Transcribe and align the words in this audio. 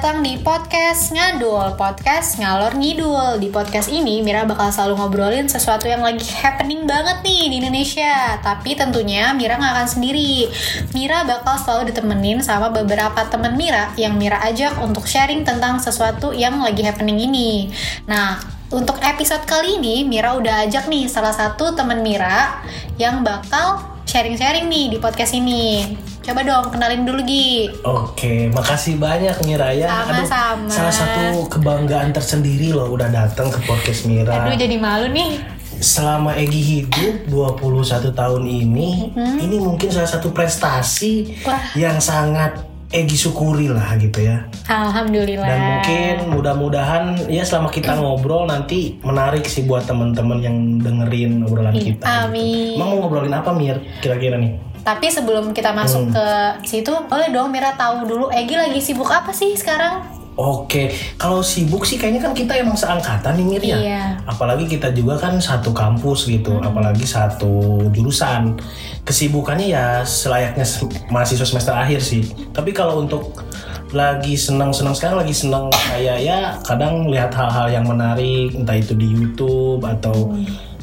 datang 0.00 0.24
di 0.24 0.40
podcast 0.40 1.12
Ngadul, 1.12 1.76
podcast 1.76 2.40
ngalor 2.40 2.72
ngidul. 2.72 3.36
Di 3.36 3.52
podcast 3.52 3.92
ini 3.92 4.24
Mira 4.24 4.48
bakal 4.48 4.72
selalu 4.72 4.96
ngobrolin 4.96 5.44
sesuatu 5.44 5.92
yang 5.92 6.00
lagi 6.00 6.24
happening 6.24 6.88
banget 6.88 7.20
nih 7.20 7.52
di 7.52 7.56
Indonesia. 7.60 8.40
Tapi 8.40 8.80
tentunya 8.80 9.36
Mira 9.36 9.60
nggak 9.60 9.76
akan 9.76 9.88
sendiri. 9.92 10.48
Mira 10.96 11.28
bakal 11.28 11.60
selalu 11.60 11.92
ditemenin 11.92 12.40
sama 12.40 12.72
beberapa 12.72 13.28
temen 13.28 13.60
Mira 13.60 13.92
yang 14.00 14.16
Mira 14.16 14.40
ajak 14.40 14.80
untuk 14.80 15.04
sharing 15.04 15.44
tentang 15.44 15.76
sesuatu 15.76 16.32
yang 16.32 16.64
lagi 16.64 16.80
happening 16.80 17.20
ini. 17.20 17.68
Nah, 18.08 18.40
untuk 18.72 18.96
episode 19.04 19.44
kali 19.44 19.76
ini 19.76 20.08
Mira 20.08 20.32
udah 20.32 20.64
ajak 20.64 20.88
nih 20.88 21.12
salah 21.12 21.36
satu 21.36 21.76
temen 21.76 22.00
Mira 22.00 22.64
yang 22.96 23.20
bakal 23.20 23.99
sharing-sharing 24.10 24.66
nih 24.66 24.90
di 24.90 24.98
podcast 24.98 25.38
ini. 25.38 25.94
Coba 26.18 26.42
dong 26.42 26.74
kenalin 26.74 27.06
dulu 27.06 27.22
Gi. 27.22 27.70
Oke, 27.86 28.50
makasih 28.50 28.98
banyak 28.98 29.38
Mira 29.46 29.70
ya. 29.70 29.86
Aduh, 29.86 30.26
Sama-sama. 30.26 30.66
salah 30.66 30.90
satu 30.90 31.46
kebanggaan 31.46 32.10
tersendiri 32.10 32.74
loh 32.74 32.90
udah 32.90 33.06
datang 33.06 33.54
ke 33.54 33.62
podcast 33.62 34.10
Mira. 34.10 34.50
Aduh 34.50 34.58
jadi 34.58 34.76
malu 34.82 35.14
nih. 35.14 35.38
Selama 35.80 36.34
Egi 36.34 36.60
hidup 36.60 37.30
21 37.30 38.10
tahun 38.12 38.42
ini, 38.44 39.16
ini 39.40 39.56
mungkin 39.62 39.88
salah 39.88 40.10
satu 40.10 40.34
prestasi. 40.34 41.40
Wah. 41.46 41.72
yang 41.78 42.02
sangat 42.02 42.69
Egi 42.90 43.14
syukuri 43.16 43.70
lah 43.70 43.94
gitu 43.96 44.18
ya. 44.18 44.42
Alhamdulillah. 44.66 45.46
Dan 45.46 45.60
mungkin 45.62 46.14
mudah-mudahan 46.34 47.02
ya 47.30 47.46
selama 47.46 47.70
kita 47.70 47.94
ngobrol 47.94 48.50
nanti 48.50 48.98
menarik 49.00 49.46
sih 49.46 49.62
buat 49.62 49.86
teman-teman 49.86 50.42
yang 50.42 50.56
dengerin 50.76 51.46
obrolan 51.46 51.70
kita. 51.70 51.86
gitu. 51.94 52.02
Amin. 52.02 52.74
Emang 52.74 52.88
mau 52.90 52.98
ngobrolin 53.00 53.30
apa 53.30 53.54
Mir 53.54 53.78
kira-kira 54.02 54.34
nih? 54.34 54.58
Tapi 54.82 55.06
sebelum 55.06 55.54
kita 55.54 55.70
masuk 55.70 56.08
Hmm. 56.08 56.14
ke 56.16 56.26
situ, 56.66 56.90
boleh 57.06 57.30
dong 57.30 57.54
Mira 57.54 57.70
tahu 57.72 58.10
dulu 58.10 58.26
Egi 58.26 58.58
lagi 58.58 58.80
sibuk 58.80 59.06
apa 59.06 59.30
sih 59.30 59.54
sekarang? 59.54 60.02
Oke, 60.38 60.94
kalau 61.20 61.44
sibuk 61.44 61.84
sih 61.84 62.00
kayaknya 62.00 62.22
kan 62.24 62.32
kita 62.32 62.56
emang 62.56 62.72
seangkatan 62.78 63.36
nih 63.36 63.44
Mir 63.44 63.62
ya. 63.62 63.76
Iya. 63.76 64.04
Apalagi 64.24 64.64
kita 64.64 64.88
juga 64.94 65.18
kan 65.20 65.36
satu 65.36 65.74
kampus 65.74 66.30
gitu, 66.30 66.56
apalagi 66.62 67.04
satu 67.04 67.84
jurusan. 67.92 68.56
Kesibukannya 69.04 69.68
ya 69.68 69.84
selayaknya 70.06 70.64
se- 70.64 70.88
mahasiswa 71.12 71.44
semester 71.44 71.74
akhir 71.76 72.00
sih. 72.00 72.24
Tapi 72.56 72.70
kalau 72.72 73.04
untuk 73.04 73.42
lagi 73.90 74.38
senang-senang 74.38 74.94
sekarang 74.94 75.26
lagi 75.26 75.34
senang 75.34 75.66
kayak 75.74 76.18
ya 76.22 76.54
kadang 76.62 77.10
lihat 77.10 77.34
hal-hal 77.34 77.66
yang 77.68 77.84
menarik 77.84 78.54
entah 78.54 78.78
itu 78.78 78.94
di 78.94 79.10
YouTube 79.10 79.82
atau 79.82 80.30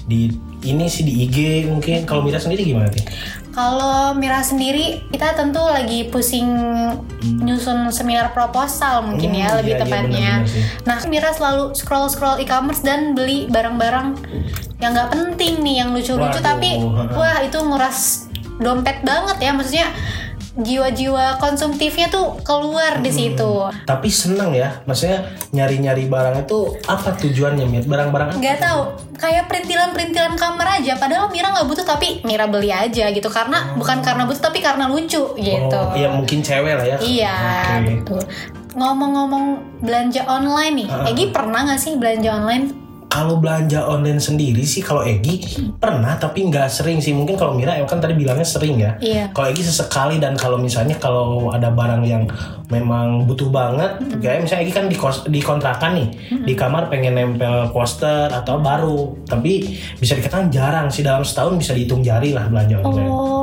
di 0.06 0.28
ini 0.68 0.86
sih 0.92 1.08
di 1.08 1.24
IG 1.24 1.66
mungkin. 1.72 2.04
Kalau 2.04 2.20
Mira 2.22 2.38
sendiri 2.38 2.68
gimana 2.68 2.92
sih? 2.92 3.02
Kalau 3.58 4.14
Mira 4.14 4.46
sendiri, 4.46 5.02
kita 5.10 5.34
tentu 5.34 5.58
lagi 5.58 6.06
pusing 6.14 6.46
nyusun 7.42 7.90
seminar 7.90 8.30
proposal 8.30 9.02
mungkin 9.02 9.34
Hmm, 9.34 9.42
ya 9.42 9.48
lebih 9.58 9.74
iya, 9.74 9.82
iya, 9.82 9.90
tepatnya. 9.90 10.32
sih. 10.46 10.62
nah, 10.86 11.02
Mira 11.10 11.34
selalu 11.34 11.74
scroll-scroll 11.74 12.38
e-commerce 12.38 12.86
dan 12.86 13.18
beli 13.18 13.50
barang-barang 13.50 14.14
yang 14.78 14.94
nggak 14.94 15.10
penting 15.10 15.66
nih, 15.66 15.82
yang 15.82 15.90
lucu-lucu 15.90 16.38
tapi 16.38 16.78
wah 17.18 17.42
itu 17.42 17.58
nguras 17.58 18.30
dompet 18.62 19.02
banget 19.02 19.38
ya, 19.42 19.52
maksudnya 19.58 19.88
jiwa-jiwa 20.58 21.38
konsumtifnya 21.38 22.08
tuh 22.08 22.36
keluar 22.42 22.98
Hmm. 22.98 23.04
di 23.04 23.12
situ. 23.12 23.52
Tapi 23.84 24.08
senang 24.08 24.52
ya, 24.52 24.82
maksudnya 24.84 25.22
nyari-nyari 25.52 26.06
barang 26.06 26.44
itu 26.44 26.60
apa 26.84 27.14
tujuannya 27.16 27.64
Mir? 27.64 27.84
Barang-barang 27.84 28.28
apa? 28.30 28.38
nggak 28.38 28.58
tahu 28.60 28.82
kayak 29.16 29.46
perintilan-perintilan 29.46 30.34
kamar 30.34 30.68
aja 30.76 30.94
padahal 30.96 31.28
Mira 31.28 31.50
nggak 31.50 31.66
butuh 31.66 31.82
tapi 31.84 32.22
Mira 32.22 32.46
beli 32.46 32.70
aja 32.70 33.08
gitu 33.08 33.26
karena 33.28 33.74
bukan 33.74 34.02
karena 34.02 34.24
butuh 34.24 34.42
tapi 34.44 34.60
karena 34.60 34.86
lucu 34.86 35.34
gitu 35.34 35.74
Oh, 35.74 35.94
iya 35.94 36.08
mungkin 36.08 36.40
cewek 36.40 36.74
lah 36.74 36.86
ya. 36.86 36.98
iya 37.00 37.36
Oke. 37.76 37.98
betul 37.98 38.22
ngomong-ngomong 38.76 39.46
belanja 39.80 40.22
online 40.28 40.74
nih 40.76 40.88
Ah. 40.88 41.06
Egi 41.08 41.26
pernah 41.28 41.66
nggak 41.66 41.80
sih 41.80 41.94
belanja 41.96 42.30
online 42.32 42.66
Kalau 43.08 43.40
belanja 43.40 43.88
online 43.88 44.20
sendiri 44.20 44.62
sih 44.68 44.84
kalau 44.84 45.02
Egi 45.02 45.42
pernah 45.80 46.20
tapi 46.20 46.44
nggak 46.48 46.68
sering 46.68 47.00
sih. 47.00 47.16
Mungkin 47.16 47.40
kalau 47.40 47.56
Mira 47.56 47.80
kan 47.88 48.04
tadi 48.04 48.14
bilangnya 48.14 48.46
sering 48.46 48.78
ya. 48.78 49.00
iya 49.00 49.24
Kalau 49.32 49.48
Egi 49.48 49.64
sesekali 49.64 50.20
dan 50.20 50.36
kalau 50.36 50.60
misalnya 50.60 51.00
kalau 51.00 51.50
ada 51.50 51.72
barang 51.72 52.04
yang 52.04 52.28
memang 52.68 53.24
butuh 53.24 53.48
banget, 53.48 53.96
kayak 54.20 54.44
misalnya 54.44 54.64
Egi 54.68 54.74
kan 54.76 54.86
di 54.92 54.98
kos 55.00 55.24
di 55.28 55.40
kontrakan 55.40 55.92
nih, 55.96 56.08
di 56.44 56.54
kamar 56.54 56.92
pengen 56.92 57.16
nempel 57.16 57.72
poster 57.72 58.28
atau 58.28 58.60
baru, 58.60 59.24
tapi 59.24 59.78
bisa 59.96 60.20
dikatakan 60.20 60.52
jarang 60.52 60.92
sih 60.92 61.04
dalam 61.04 61.24
setahun 61.24 61.56
bisa 61.56 61.72
dihitung 61.72 62.04
jari 62.04 62.36
lah 62.36 62.52
belanja 62.52 62.84
online. 62.84 63.08
oh 63.12 63.38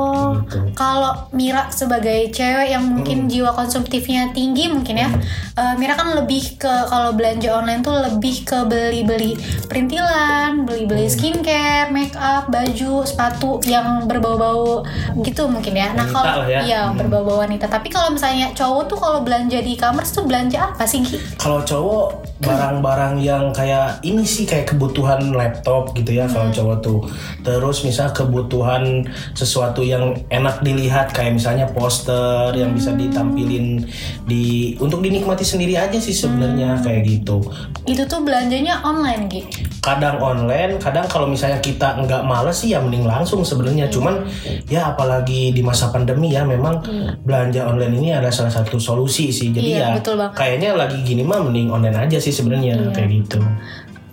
Gitu. 0.45 0.59
kalau 0.77 1.13
Mira 1.31 1.67
sebagai 1.71 2.29
cewek 2.31 2.67
yang 2.71 2.83
mungkin 2.85 3.25
jiwa 3.29 3.51
konsumtifnya 3.53 4.29
tinggi 4.31 4.69
mungkin 4.71 4.95
ya 4.99 5.09
eh, 5.57 5.73
Mira 5.79 5.97
kan 5.97 6.13
lebih 6.13 6.59
ke 6.59 6.73
kalau 6.89 7.15
belanja 7.15 7.49
online 7.55 7.81
tuh 7.81 7.95
lebih 7.95 8.45
ke 8.45 8.65
beli-beli 8.67 9.37
perintilan 9.69 10.65
beli-beli 10.65 11.07
skincare 11.09 11.89
make 11.91 12.13
up 12.17 12.47
baju 12.49 13.03
sepatu 13.05 13.61
yang 13.65 14.05
berbau-bau 14.09 14.85
gitu 15.21 15.47
mungkin 15.49 15.73
ya. 15.75 15.93
Nah 15.93 16.07
kalau 16.09 16.45
ya. 16.47 16.59
iya 16.63 16.81
Hmm. 16.85 16.97
berbau-bau 16.99 17.41
wanita. 17.41 17.65
Tapi 17.67 17.89
kalau 17.89 18.13
misalnya 18.13 18.51
cowok 18.53 18.83
tuh 18.87 18.97
kalau 18.99 19.14
belanja 19.23 19.61
di 19.61 19.77
e-commerce 19.77 20.11
tuh 20.11 20.25
belanja 20.25 20.73
apa 20.73 20.83
sih 20.83 21.05
Gi? 21.05 21.37
Kalau 21.37 21.61
cowok 21.61 22.25
barang-barang 22.43 23.23
yang 23.23 23.55
kayak 23.55 24.03
ini 24.03 24.27
sih 24.27 24.43
kayak 24.43 24.75
kebutuhan 24.75 25.31
laptop 25.31 25.95
gitu 25.95 26.19
ya 26.19 26.27
kalau 26.27 26.51
cowok 26.51 26.77
tuh. 26.83 26.99
Terus 27.45 27.87
misal 27.87 28.11
kebutuhan 28.11 29.07
sesuatu 29.31 29.85
yang 29.85 30.17
enak 30.27 30.59
dilihat 30.65 31.15
kayak 31.15 31.37
misalnya 31.37 31.69
poster 31.71 32.51
yang 32.57 32.75
bisa 32.75 32.91
ditampilin 32.91 33.87
di 34.27 34.75
untuk 34.83 34.99
dinikmati 35.05 35.45
sendiri 35.45 35.79
aja 35.79 36.01
sih 36.01 36.15
sebenarnya 36.15 36.81
kayak 36.81 37.05
gitu. 37.05 37.37
itu 37.85 38.01
tuh 38.09 38.25
belanjanya 38.25 38.81
online 38.81 39.29
Gi 39.29 39.41
Kadang 39.85 40.17
online, 40.17 40.81
kadang 40.81 41.05
kalau 41.05 41.29
misalnya 41.29 41.61
kita 41.61 42.01
nggak 42.01 42.25
males 42.25 42.57
sih 42.57 42.73
ya 42.73 42.81
mending 42.81 43.05
langsung 43.05 43.45
sebenarnya. 43.45 43.85
Cuman 43.85 44.25
ya 44.65 44.89
apalagi 44.89 45.53
di 45.53 45.61
masa 45.61 45.93
pandemi 45.93 46.33
ya 46.33 46.41
memang 46.41 46.81
belanja 47.21 47.69
online 47.69 47.93
ini 48.01 48.09
adalah 48.17 48.33
salah 48.33 48.49
satu 48.49 48.81
solusi 48.81 49.04
sih. 49.07 49.49
Jadi 49.49 49.75
Iya, 49.75 49.91
ya 49.91 49.95
betul 49.95 50.15
banget. 50.15 50.35
kayaknya 50.35 50.69
lagi 50.73 50.97
gini 51.01 51.21
mah 51.21 51.39
mending 51.39 51.69
online 51.69 51.97
aja 51.97 52.17
sih 52.17 52.29
sebenarnya 52.29 52.91
kayak 52.91 53.09
gitu. 53.23 53.39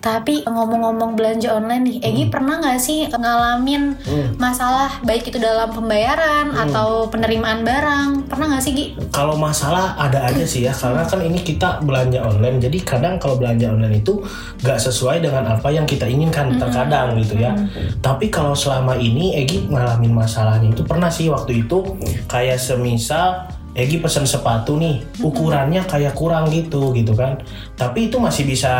Tapi 0.02 0.42
ngomong-ngomong 0.42 1.14
belanja 1.14 1.54
online 1.54 1.86
nih, 1.86 1.96
Egi 2.02 2.24
pernah 2.26 2.58
nggak 2.58 2.74
sih 2.74 3.06
ngalamin 3.06 3.94
Hmm. 4.02 4.34
masalah 4.34 4.98
baik 5.06 5.30
itu 5.30 5.38
dalam 5.38 5.70
pembayaran 5.70 6.50
atau 6.50 7.06
penerimaan 7.06 7.62
barang? 7.62 8.26
Pernah 8.26 8.50
nggak 8.50 8.62
sih 8.66 8.74
Gi? 8.74 8.86
Kalau 9.14 9.38
masalah 9.38 9.94
ada 9.94 10.26
aja 10.26 10.42
sih 10.42 10.66
ya, 10.66 10.74
karena 10.74 11.06
kan 11.06 11.22
ini 11.22 11.38
kita 11.38 11.86
belanja 11.86 12.18
online, 12.18 12.58
jadi 12.58 12.82
kadang 12.82 13.22
kalau 13.22 13.38
belanja 13.38 13.70
online 13.70 14.02
itu 14.02 14.18
nggak 14.58 14.82
sesuai 14.82 15.22
dengan 15.22 15.46
apa 15.46 15.70
yang 15.70 15.86
kita 15.86 16.10
inginkan 16.10 16.58
terkadang 16.58 17.14
gitu 17.22 17.38
ya. 17.38 17.54
Tapi 18.02 18.26
kalau 18.26 18.58
selama 18.58 18.98
ini 18.98 19.38
Egi 19.38 19.70
ngalamin 19.70 20.10
masalahnya 20.10 20.74
itu 20.74 20.82
pernah 20.82 21.14
sih 21.14 21.30
waktu 21.30 21.62
itu 21.62 21.78
kayak 22.26 22.58
semisal 22.58 23.46
Egi 23.72 24.04
pesen 24.04 24.28
sepatu 24.28 24.76
nih, 24.76 25.00
ukurannya 25.24 25.88
kayak 25.88 26.12
kurang 26.12 26.52
gitu 26.52 26.92
gitu 26.92 27.16
kan. 27.16 27.40
Tapi 27.72 28.12
itu 28.12 28.20
masih 28.20 28.44
bisa 28.44 28.72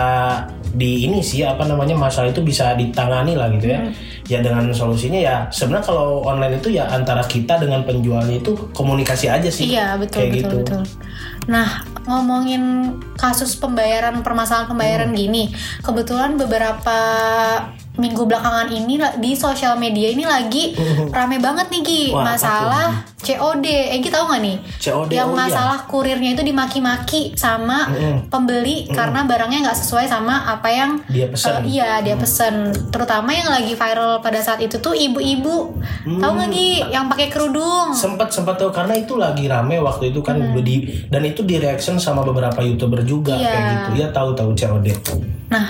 di 0.73 1.09
ini 1.09 1.25
sih 1.25 1.45
apa 1.45 1.65
namanya 1.65 1.97
masalah 1.97 2.29
itu 2.33 2.45
bisa 2.45 2.77
ditangani 2.77 3.33
lah 3.33 3.49
gitu 3.57 3.73
ya. 3.73 3.81
Ya 4.29 4.39
dengan 4.45 4.69
solusinya 4.73 5.21
ya 5.21 5.37
sebenarnya 5.49 5.89
kalau 5.89 6.21
online 6.25 6.61
itu 6.61 6.77
ya 6.77 6.89
antara 6.93 7.25
kita 7.25 7.57
dengan 7.57 7.89
penjualnya 7.89 8.41
itu 8.41 8.53
komunikasi 8.77 9.33
aja 9.33 9.49
sih. 9.49 9.73
Iya 9.73 9.97
betul 9.97 10.29
kayak 10.29 10.33
betul 10.33 10.41
gitu. 10.45 10.57
betul. 10.61 10.83
Nah 11.49 11.69
ngomongin 12.05 12.95
kasus 13.17 13.55
pembayaran 13.57 14.21
permasalahan 14.21 14.69
pembayaran 14.69 15.11
Hmm. 15.13 15.19
gini, 15.19 15.45
kebetulan 15.81 16.35
beberapa 16.37 16.99
minggu 17.93 18.25
belakangan 18.25 18.69
ini 18.69 18.97
di 19.17 19.33
sosial 19.33 19.77
media 19.77 20.09
ini 20.09 20.25
lagi 20.25 20.73
rame 21.17 21.37
banget 21.37 21.69
nih 21.69 21.83
Gi. 21.83 22.05
Wah, 22.11 22.25
masalah 22.27 22.89
COD. 23.19 23.67
Egi 23.93 24.09
tahu 24.09 24.25
nggak 24.27 24.43
nih? 24.43 24.57
COD 24.81 25.11
yang 25.13 25.29
oh 25.29 25.37
iya. 25.37 25.43
masalah 25.45 25.79
kurirnya 25.85 26.33
itu 26.33 26.43
dimaki-maki 26.43 27.37
sama 27.37 27.87
Mm-mm. 27.87 28.27
pembeli 28.27 28.89
karena 28.89 29.23
barangnya 29.23 29.63
nggak 29.63 29.79
sesuai 29.79 30.07
sama 30.07 30.43
apa 30.43 30.69
yang 30.69 30.91
Dia 31.07 31.29
pesen. 31.29 31.63
eh, 31.63 31.71
iya 31.71 32.01
dia 32.01 32.17
pesen 32.17 32.55
terutama 32.89 33.31
yang 33.31 33.47
lagi 33.47 33.73
viral 33.73 34.19
pada 34.19 34.41
saat 34.41 34.59
itu 34.59 34.77
tuh 34.77 34.93
ibu-ibu 34.93 35.77
tahu 36.03 36.33
nggak 36.33 36.51
Gi 36.51 36.69
yang 36.89 37.07
pakai 37.07 37.29
kerudung 37.29 37.93
sempat 37.93 38.33
sempat 38.33 38.57
tahu 38.57 38.71
karena 38.71 38.97
itu 38.97 39.15
lagi 39.15 39.47
rame 39.47 39.79
waktu 39.79 40.11
itu 40.11 40.19
kan 40.19 40.35
di 40.59 40.77
dan 41.07 41.23
itu 41.23 41.43
di 41.43 41.57
reaction 41.57 41.97
sama 41.97 42.23
beberapa 42.23 42.59
youtuber 42.59 43.03
juga 43.03 43.35
Iya. 43.35 43.47
kayak 43.47 43.65
gitu 43.69 43.91
ya 43.99 44.07
tahu 44.11 44.31
tahu 44.33 44.51
COD 44.53 44.87
nah 45.47 45.67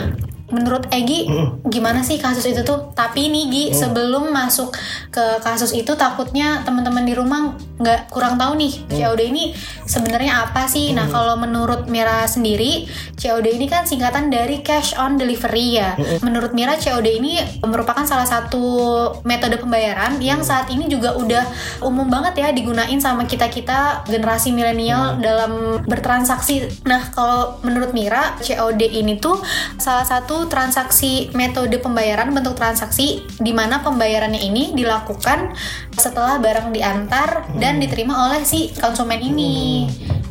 menurut 0.52 0.86
Egi 0.92 1.26
gimana 1.66 2.04
sih 2.04 2.20
kasus 2.20 2.44
itu 2.44 2.62
tuh? 2.62 2.92
Tapi 2.92 3.32
nih 3.32 3.44
Gi, 3.48 3.64
sebelum 3.72 4.30
masuk 4.30 4.76
ke 5.08 5.40
kasus 5.40 5.72
itu 5.72 5.96
takutnya 5.96 6.62
teman-teman 6.62 7.02
di 7.02 7.16
rumah 7.16 7.56
nggak 7.82 8.14
kurang 8.14 8.38
tahu 8.38 8.54
nih 8.56 8.72
COD 8.86 9.20
ini 9.34 9.50
sebenarnya 9.84 10.46
apa 10.48 10.70
sih? 10.70 10.94
Nah 10.94 11.10
kalau 11.10 11.34
menurut 11.34 11.90
Mira 11.90 12.24
sendiri 12.30 12.86
COD 13.18 13.58
ini 13.58 13.66
kan 13.66 13.84
singkatan 13.84 14.30
dari 14.30 14.62
cash 14.62 14.94
on 14.94 15.18
delivery 15.18 15.82
ya. 15.82 15.98
Menurut 16.22 16.54
Mira 16.54 16.78
COD 16.78 17.08
ini 17.18 17.42
merupakan 17.66 18.06
salah 18.06 18.26
satu 18.26 18.62
metode 19.26 19.58
pembayaran 19.58 20.22
yang 20.22 20.40
saat 20.46 20.70
ini 20.70 20.86
juga 20.86 21.18
udah 21.18 21.44
umum 21.82 22.06
banget 22.06 22.38
ya 22.38 22.48
digunain 22.54 23.02
sama 23.02 23.26
kita 23.26 23.50
kita 23.50 24.06
generasi 24.06 24.54
milenial 24.54 25.18
dalam 25.18 25.82
bertransaksi. 25.84 26.86
Nah 26.86 27.10
kalau 27.10 27.58
menurut 27.66 27.90
Mira 27.90 28.38
COD 28.38 28.82
ini 28.86 29.18
tuh 29.18 29.42
salah 29.76 30.06
satu 30.06 30.46
transaksi 30.46 31.34
metode 31.34 31.76
pembayaran 31.82 32.30
bentuk 32.30 32.54
transaksi 32.54 33.26
di 33.42 33.50
mana 33.50 33.82
pembayarannya 33.82 34.40
ini 34.40 34.76
dilakukan 34.76 35.52
setelah 35.96 36.38
barang 36.38 36.72
diantar 36.72 37.48
dan 37.56 37.71
diterima 37.78 38.28
oleh 38.28 38.42
si 38.42 38.72
konsumen 38.74 39.20
ini. 39.20 39.86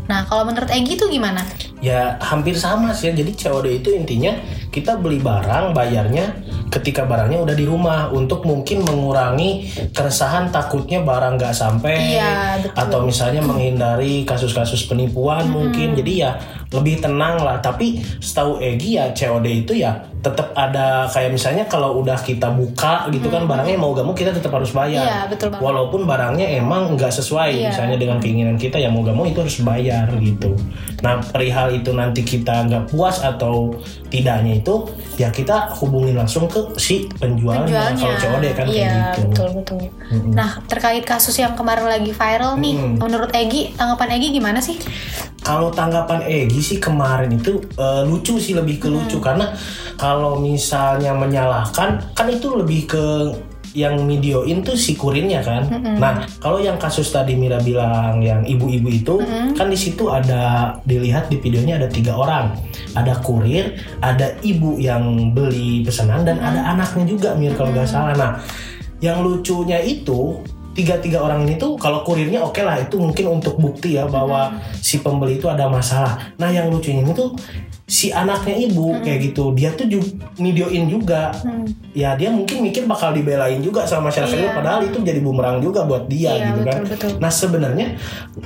Nah, 0.10 0.28
kalau 0.28 0.44
menurut 0.44 0.68
Egi 0.68 1.00
itu 1.00 1.08
gimana? 1.08 1.40
Ya 1.80 2.20
hampir 2.20 2.54
sama 2.60 2.92
sih 2.92 3.10
ya. 3.10 3.14
Jadi 3.16 3.32
COD 3.32 3.68
itu 3.80 3.90
intinya 3.96 4.36
kita 4.68 5.00
beli 5.00 5.18
barang 5.24 5.72
bayarnya 5.72 6.36
ketika 6.72 7.04
barangnya 7.04 7.40
udah 7.44 7.56
di 7.56 7.66
rumah 7.68 8.08
untuk 8.12 8.44
mungkin 8.48 8.84
mengurangi 8.84 9.72
keresahan 9.92 10.52
takutnya 10.52 11.04
barang 11.04 11.36
nggak 11.36 11.56
sampai 11.56 12.16
Iya, 12.16 12.34
betul. 12.64 12.76
atau 12.76 13.00
misalnya 13.04 13.42
menghindari 13.44 14.24
kasus-kasus 14.24 14.88
penipuan 14.88 15.48
mungkin. 15.48 15.96
Jadi 15.96 16.24
ya 16.24 16.40
lebih 16.72 17.04
tenang 17.04 17.40
lah. 17.44 17.60
Tapi 17.60 18.00
setahu 18.24 18.60
Egi 18.64 18.98
ya 18.98 19.12
COD 19.12 19.48
itu 19.68 19.76
ya 19.78 20.12
tetap 20.22 20.54
ada 20.54 21.10
kayak 21.10 21.34
misalnya 21.34 21.66
kalau 21.66 21.98
udah 21.98 22.14
kita 22.22 22.54
buka 22.54 23.10
gitu 23.10 23.26
kan 23.34 23.50
barangnya 23.50 23.74
mau 23.74 23.90
gak 23.98 24.06
mau 24.06 24.14
kita 24.14 24.30
tetap 24.30 24.54
harus 24.54 24.70
bayar. 24.70 25.02
Iya, 25.02 25.20
betul 25.34 25.50
banget. 25.50 25.66
Walaupun 25.66 26.02
barangnya 26.06 26.48
emang 26.62 26.94
nggak 26.94 27.10
sesuai 27.10 27.58
Iya. 27.58 27.74
misalnya 27.74 27.98
dengan 27.98 28.18
keinginan 28.22 28.56
kita 28.62 28.78
ya 28.78 28.94
mau 28.94 29.02
gak 29.02 29.18
mau 29.18 29.26
itu 29.26 29.42
harus 29.42 29.58
bayar 29.66 30.06
gitu. 30.22 30.54
Nah 31.02 31.26
perihal 31.26 31.74
itu 31.74 31.90
nanti 31.98 32.22
kita 32.22 32.70
nggak 32.70 32.94
puas 32.94 33.18
atau 33.26 33.74
tidaknya 34.14 34.62
itu 34.62 34.86
ya 35.18 35.34
kita 35.34 35.74
hubungin 35.82 36.14
langsung 36.14 36.46
ke 36.46 36.60
si 36.78 37.10
penjualnya, 37.18 37.98
kalau 37.98 38.16
COD 38.22 38.46
kan 38.54 38.66
iya, 38.70 38.70
kayak 38.70 38.94
gitu. 39.18 39.22
betul 39.34 39.50
betul. 39.58 39.82
Nah, 40.36 40.60
terkait 40.68 41.02
kasus 41.08 41.34
yang 41.40 41.56
kemarin 41.56 41.88
lagi 41.88 42.12
viral 42.12 42.60
nih, 42.60 42.76
menurut 43.00 43.32
Egi, 43.32 43.74
tanggapan 43.80 44.20
Egi 44.20 44.28
gimana 44.36 44.60
sih? 44.60 44.76
Kalau 45.52 45.68
tanggapan 45.68 46.24
Egi 46.24 46.64
sih 46.64 46.80
kemarin 46.80 47.36
itu 47.36 47.60
eh, 47.76 48.08
lucu 48.08 48.40
sih 48.40 48.56
lebih 48.56 48.80
ke 48.80 48.88
lucu. 48.88 49.20
Karena 49.20 49.52
kalau 50.00 50.40
misalnya 50.40 51.12
menyalahkan 51.12 52.16
kan 52.16 52.28
itu 52.32 52.56
lebih 52.56 52.88
ke 52.88 53.04
yang 53.72 54.04
videoin 54.04 54.64
tuh 54.64 54.76
si 54.76 55.00
kurirnya 55.00 55.40
kan. 55.44 55.68
Nah 56.00 56.28
kalau 56.44 56.60
yang 56.60 56.76
kasus 56.76 57.08
tadi 57.12 57.40
Mira 57.40 57.60
bilang 57.64 58.20
yang 58.20 58.44
ibu-ibu 58.44 58.88
itu 58.92 59.16
kan 59.56 59.72
di 59.72 59.80
situ 59.80 60.12
ada 60.12 60.76
dilihat 60.84 61.32
di 61.32 61.40
videonya 61.40 61.80
ada 61.80 61.88
tiga 61.88 62.16
orang, 62.20 62.56
ada 62.96 63.16
kurir, 63.24 63.80
ada 64.04 64.36
ibu 64.44 64.76
yang 64.76 65.32
beli 65.32 65.88
pesanan 65.88 66.28
dan 66.28 66.44
ada 66.44 66.76
anaknya 66.76 67.06
juga 67.08 67.30
Mir 67.36 67.56
kalau 67.56 67.72
nggak 67.72 67.88
salah. 67.88 68.16
Nah 68.16 68.32
yang 69.00 69.24
lucunya 69.24 69.80
itu 69.82 70.44
tiga-tiga 70.72 71.20
orang 71.20 71.44
ini 71.44 71.56
tuh 71.56 71.76
kalau 71.76 72.02
kurirnya 72.02 72.42
oke 72.42 72.64
lah 72.64 72.80
itu 72.80 72.96
mungkin 72.96 73.40
untuk 73.40 73.60
bukti 73.60 74.00
ya 74.00 74.08
bahwa 74.08 74.56
si 74.80 75.00
pembeli 75.00 75.36
itu 75.36 75.48
ada 75.48 75.68
masalah. 75.68 76.32
Nah 76.40 76.48
yang 76.48 76.72
lucunya 76.72 77.04
ini 77.04 77.12
tuh 77.12 77.36
si 77.92 78.08
anaknya 78.08 78.56
ibu 78.72 79.04
kayak 79.04 79.20
gitu 79.20 79.52
dia 79.52 79.76
tuh 79.76 79.84
juga 79.84 80.08
videoin 80.40 80.88
juga. 80.88 81.36
Ya 81.92 82.16
dia 82.16 82.32
mungkin 82.32 82.64
mikir 82.64 82.88
bakal 82.88 83.12
dibelain 83.12 83.60
juga 83.60 83.84
sama 83.84 84.08
masyarakat 84.08 84.32
Iya. 84.32 84.56
padahal 84.56 84.80
itu 84.88 84.96
jadi 85.04 85.20
bumerang 85.20 85.60
juga 85.60 85.84
buat 85.84 86.08
dia 86.08 86.32
Iya, 86.40 86.56
gitu 86.56 86.60
kan. 86.64 86.88
betul, 86.88 86.96
betul. 86.96 87.12
nah 87.20 87.28
sebenarnya 87.28 87.88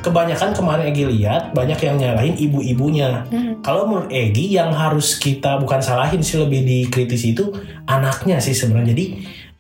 kebanyakan 0.01 0.49
kemarin 0.57 0.89
Egi 0.89 1.05
lihat 1.05 1.53
banyak 1.53 1.77
yang 1.77 1.95
nyalahin 2.01 2.33
ibu-ibunya. 2.41 3.21
Kalau 3.61 3.85
menurut 3.85 4.09
Egi 4.09 4.57
yang 4.57 4.73
harus 4.73 5.21
kita 5.21 5.61
bukan 5.61 5.77
salahin 5.77 6.25
sih 6.25 6.41
lebih 6.41 6.65
dikritisi 6.65 7.37
itu 7.37 7.53
anaknya 7.85 8.41
sih 8.41 8.57
sebenarnya. 8.57 8.97
Jadi 8.97 9.05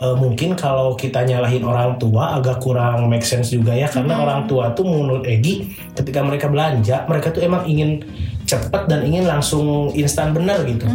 eh, 0.01 0.15
mungkin 0.15 0.57
kalau 0.59 0.95
kita 0.97 1.23
nyalahin 1.23 1.63
orang 1.63 1.95
tua 2.01 2.39
agak 2.39 2.59
kurang 2.63 3.07
make 3.07 3.23
sense 3.23 3.53
juga 3.53 3.71
ya 3.71 3.87
karena 3.87 4.19
orang 4.19 4.47
tua 4.49 4.71
tuh 4.75 4.83
menurut 4.87 5.23
Egi 5.23 5.75
ketika 5.95 6.23
mereka 6.23 6.47
belanja 6.51 7.07
mereka 7.07 7.31
tuh 7.31 7.45
emang 7.45 7.63
ingin 7.67 8.03
cepat 8.45 8.85
dan 8.85 9.01
ingin 9.01 9.25
langsung 9.25 9.89
instan 9.91 10.31
benar 10.31 10.61
gitu. 10.63 10.85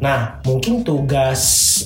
Nah 0.00 0.40
mungkin 0.42 0.80
tugas 0.82 1.40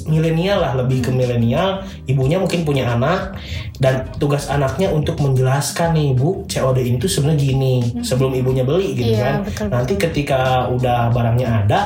milenial 0.07 0.63
lah 0.63 0.73
lebih 0.79 1.05
ke 1.05 1.11
milenial. 1.11 1.83
Ibunya 2.07 2.39
mungkin 2.39 2.63
punya 2.63 2.95
anak 2.95 3.35
dan 3.83 4.07
tugas 4.17 4.47
anaknya 4.47 4.89
untuk 4.89 5.19
menjelaskan 5.19 5.95
nih 5.95 6.15
bu 6.15 6.47
COD 6.47 6.79
ini 6.83 6.97
tuh 6.97 7.11
sebenarnya 7.11 7.39
gini 7.39 7.75
sebelum 8.01 8.33
ibunya 8.35 8.63
beli 8.63 8.95
gitu 8.95 9.13
Iya, 9.15 9.23
kan. 9.23 9.37
betul, 9.45 9.67
Nanti 9.71 9.93
ketika 9.99 10.41
udah 10.71 11.11
barangnya 11.11 11.67
ada 11.67 11.81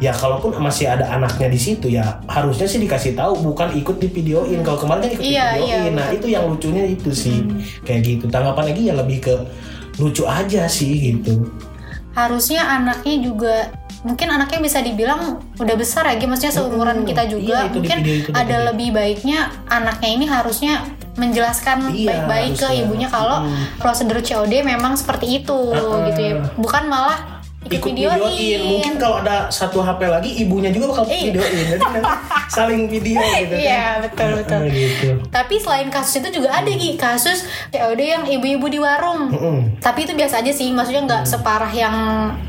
ya 0.00 0.12
kalaupun 0.12 0.56
masih 0.60 0.88
ada 0.92 1.08
anaknya 1.08 1.48
di 1.48 1.60
situ 1.60 1.88
ya 1.88 2.20
harusnya 2.28 2.68
sih 2.68 2.80
dikasih 2.80 3.16
tahu 3.16 3.40
bukan 3.40 3.72
ikut 3.76 3.96
di 3.96 4.08
videoin 4.08 4.60
kalau 4.60 4.76
kemarin 4.80 5.08
kan 5.08 5.12
ikut 5.16 5.24
Iya, 5.24 5.46
di 5.56 5.60
videoin 5.64 5.84
iya, 5.84 5.96
nah 5.96 6.06
itu 6.12 6.26
yang 6.28 6.44
lucunya 6.48 6.84
itu 6.88 7.10
sih. 7.12 7.44
Kayak 7.84 8.00
gitu. 8.04 8.24
Tanggapan 8.32 8.72
lagi 8.72 8.82
ya 8.88 8.94
lebih 8.96 9.18
ke 9.20 9.34
lucu 10.00 10.24
aja 10.24 10.64
sih 10.64 11.12
gitu 11.12 11.44
Harusnya 12.20 12.60
anaknya 12.68 13.16
juga 13.20 13.54
mungkin 14.00 14.32
anaknya 14.32 14.60
bisa 14.64 14.80
dibilang 14.80 15.44
udah 15.60 15.76
besar 15.76 16.08
ya, 16.08 16.16
maksudnya 16.24 16.52
seumuran 16.52 17.04
kita 17.04 17.28
juga. 17.28 17.64
Iya, 17.64 17.68
itu 17.68 17.76
di 17.76 17.78
mungkin 17.84 17.98
itu 18.04 18.30
ada 18.32 18.56
lebih 18.72 18.88
baiknya 18.96 19.38
anaknya 19.68 20.08
ini 20.08 20.24
harusnya 20.28 20.72
menjelaskan 21.20 21.92
Iya, 21.92 22.24
baik-baik 22.24 22.52
ke 22.56 22.68
ibunya 22.80 23.08
kalau 23.12 23.44
Mm. 23.44 23.76
prosedur 23.82 24.24
COD 24.24 24.64
memang 24.64 24.96
seperti 24.96 25.44
itu 25.44 25.52
Uh-uh. 25.52 26.08
gitu 26.08 26.20
ya. 26.22 26.34
Bukan 26.56 26.88
malah 26.88 27.39
ikut, 27.70 27.78
ikut 27.80 27.90
videoin. 27.92 28.18
videoin. 28.28 28.60
Mungkin 28.68 28.92
kalau 28.96 29.16
ada 29.20 29.46
satu 29.48 29.78
HP 29.78 30.00
lagi 30.04 30.30
ibunya 30.36 30.68
juga 30.68 30.90
bakal 30.90 31.04
Iya. 31.06 31.22
videoin. 31.30 31.52
Jadi 31.52 31.80
nanti 31.80 32.10
saling 32.50 32.82
video 32.84 33.16
gitu 33.16 33.46
kan. 33.48 33.60
Iya, 33.60 33.84
betul 34.00 34.28
betul. 34.36 34.60
Gitu. 34.66 35.08
Tapi 35.28 35.54
selain 35.56 35.88
kasus 35.88 36.18
itu 36.18 36.28
juga 36.32 36.50
ada 36.52 36.68
Gi, 36.68 36.90
kasus 36.94 37.38
COD 37.68 38.00
yang 38.00 38.24
ibu-ibu 38.24 38.66
di 38.66 38.78
warung. 38.78 39.30
Mm-mm. 39.30 39.58
Tapi 39.78 40.02
itu 40.02 40.12
biasa 40.12 40.40
aja 40.40 40.50
sih, 40.50 40.70
maksudnya 40.70 41.02
nggak 41.04 41.22
separah 41.24 41.70
yang 41.70 41.94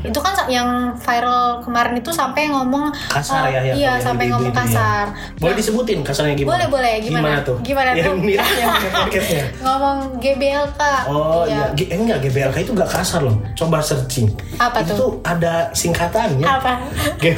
itu 0.00 0.18
kan 0.18 0.34
yang 0.46 0.68
viral 0.96 1.42
kemarin 1.60 1.94
itu 1.96 2.10
sampai 2.10 2.48
ngomong 2.48 2.90
Kasar 3.08 3.46
eh, 3.46 3.52
ya, 3.52 3.60
ya 3.62 3.72
Iya, 3.74 3.92
sampai 4.00 4.26
ibu-ibu 4.26 4.42
ngomong 4.42 4.52
itu, 4.52 4.58
ya. 4.58 4.66
kasar. 4.66 5.06
Boleh 5.36 5.54
disebutin 5.54 5.98
kasarnya 6.00 6.34
gimana? 6.34 6.50
Boleh, 6.52 6.68
boleh. 6.68 6.94
Gimana? 7.00 7.38
tuh? 7.40 7.56
Gimana 7.60 7.88
Yang 7.92 8.06
tuh? 8.08 8.14
Yang 8.26 8.74
podcastnya. 8.96 9.44
Ngomong 9.60 9.98
GBLK. 10.18 10.80
Oh 11.06 11.44
iya, 11.44 11.70
G- 11.72 11.86
eh, 11.86 11.96
enggak 11.96 12.18
GBLK 12.20 12.56
itu 12.60 12.72
enggak 12.72 12.90
kasar 12.90 13.20
loh. 13.20 13.36
Coba 13.52 13.78
searching. 13.78 14.26
Apa 14.56 14.80
itu 14.80 14.90
tuh? 14.90 14.98
tuh 14.98 15.11
ada 15.20 15.68
singkatannya. 15.70 16.42
Apa? 16.42 16.72
G- 17.18 17.36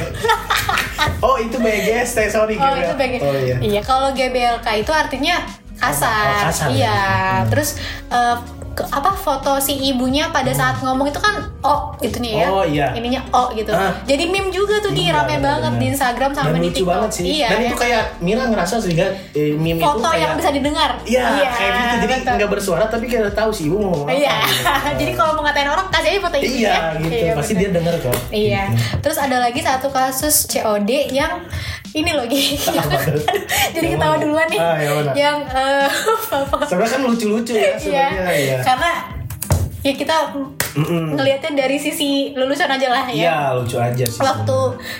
oh 1.19 1.35
itu 1.35 1.57
BGST 1.57 2.17
sorry 2.29 2.55
Oh, 2.55 2.63
GBLK. 2.65 2.81
itu 2.81 2.93
bagian. 2.95 3.21
Oh 3.21 3.35
iya. 3.35 3.57
Iya, 3.59 3.81
kalau 3.81 4.09
GBLK 4.11 4.67
itu 4.79 4.91
artinya 4.91 5.35
kasar. 5.75 6.25
Oh, 6.25 6.41
kasar 6.47 6.67
ya? 6.67 6.75
iya. 6.77 6.99
Hmm. 7.37 7.49
Terus 7.49 7.69
ke- 8.07 8.39
apa 8.83 9.11
foto 9.11 9.55
si 9.57 9.79
ibunya 9.87 10.27
pada 10.29 10.51
saat 10.51 10.75
ngomong 10.79 11.07
itu 11.07 11.15
kan 11.15 11.39
oh 11.63 11.95
itunya 11.97 12.43
ya. 12.43 12.47
Oh, 12.49 12.61
iya. 12.61 12.87
Ininya 12.91 13.23
oh 13.31 13.47
gitu. 13.51 13.71
Ah. 13.71 13.95
Jadi 14.03 14.27
meme 14.27 14.51
juga 14.51 14.77
tuh 14.79 14.91
di 14.91 15.05
Iya, 15.05 15.21
rame 15.21 15.37
banget 15.39 15.71
benar. 15.71 15.79
di 15.79 15.85
Instagram 15.87 16.31
sama 16.33 16.45
Dan 16.49 16.55
di 16.55 16.61
lucu 16.65 16.75
TikTok. 16.75 16.89
banget 16.89 17.09
sih. 17.13 17.23
Iya. 17.39 17.47
Dan 17.47 17.59
itu 17.61 17.69
ya. 17.69 17.79
kayak 17.79 18.03
Mira 18.19 18.43
ngerasa 18.49 18.75
sih 18.81 18.93
kan 18.93 19.11
eh, 19.31 19.53
meme 19.53 19.77
itu 19.77 19.85
foto 19.85 20.03
kayak 20.03 20.19
yang 20.19 20.33
bisa 20.33 20.49
didengar. 20.49 20.91
Iya, 21.05 21.23
kayak 21.47 21.71
gitu. 21.71 21.95
Jadi 22.01 22.13
nggak 22.25 22.49
bersuara 22.49 22.83
tapi 22.85 23.05
kita 23.05 23.29
tahu 23.31 23.49
sih 23.53 23.69
ibu 23.69 23.77
mau 23.77 23.89
ngomong 23.93 24.07
apa. 24.09 24.17
Iya. 24.17 24.35
gitu. 24.43 24.63
Jadi 25.05 25.11
kalau 25.13 25.31
mau 25.37 25.43
ngatain 25.45 25.69
orang 25.69 25.87
kasih 25.87 26.09
aja 26.09 26.19
foto 26.19 26.35
ibunya. 26.35 26.57
Iya 26.57 26.75
gitu. 26.97 27.25
Pasti 27.37 27.53
betul. 27.53 27.61
dia 27.61 27.69
denger 27.71 27.95
kok. 28.01 28.17
Iya. 28.29 28.61
Gitu. 28.65 28.83
Terus 28.99 29.17
ada 29.17 29.37
lagi 29.39 29.59
satu 29.61 29.87
kasus 29.89 30.35
COD 30.49 30.91
yang 31.13 31.33
ini 31.95 32.11
loh 32.11 32.25
Gi. 32.25 32.59
Apa 32.59 32.97
tuh? 32.99 33.23
Jadi 33.73 33.85
Yang 33.85 33.95
ketawa 33.95 34.13
mana? 34.13 34.21
duluan 34.21 34.47
nih. 34.47 34.59
Ah, 34.59 34.75
yang 34.77 34.95
mana? 34.99 35.11
Yang 35.15 35.37
apa? 35.47 36.57
Sebenarnya 36.65 36.91
kan 36.91 37.01
lucu-lucu 37.01 37.53
ya 37.53 37.71
Iya. 37.79 37.79
sebenarnya 37.79 38.35
ya. 38.35 38.57
Karena 38.61 38.91
ya 39.79 39.93
kita 39.93 40.17
Mm-mm. 40.75 41.13
ngelihatnya 41.13 41.51
dari 41.55 41.77
sisi 41.77 42.33
lulusan 42.33 42.67
aja 42.67 42.87
lah 42.89 43.05
ya. 43.07 43.15
Iya 43.15 43.37
lucu 43.55 43.77
aja 43.77 44.03
sih. 44.03 44.17
Waktu 44.17 44.57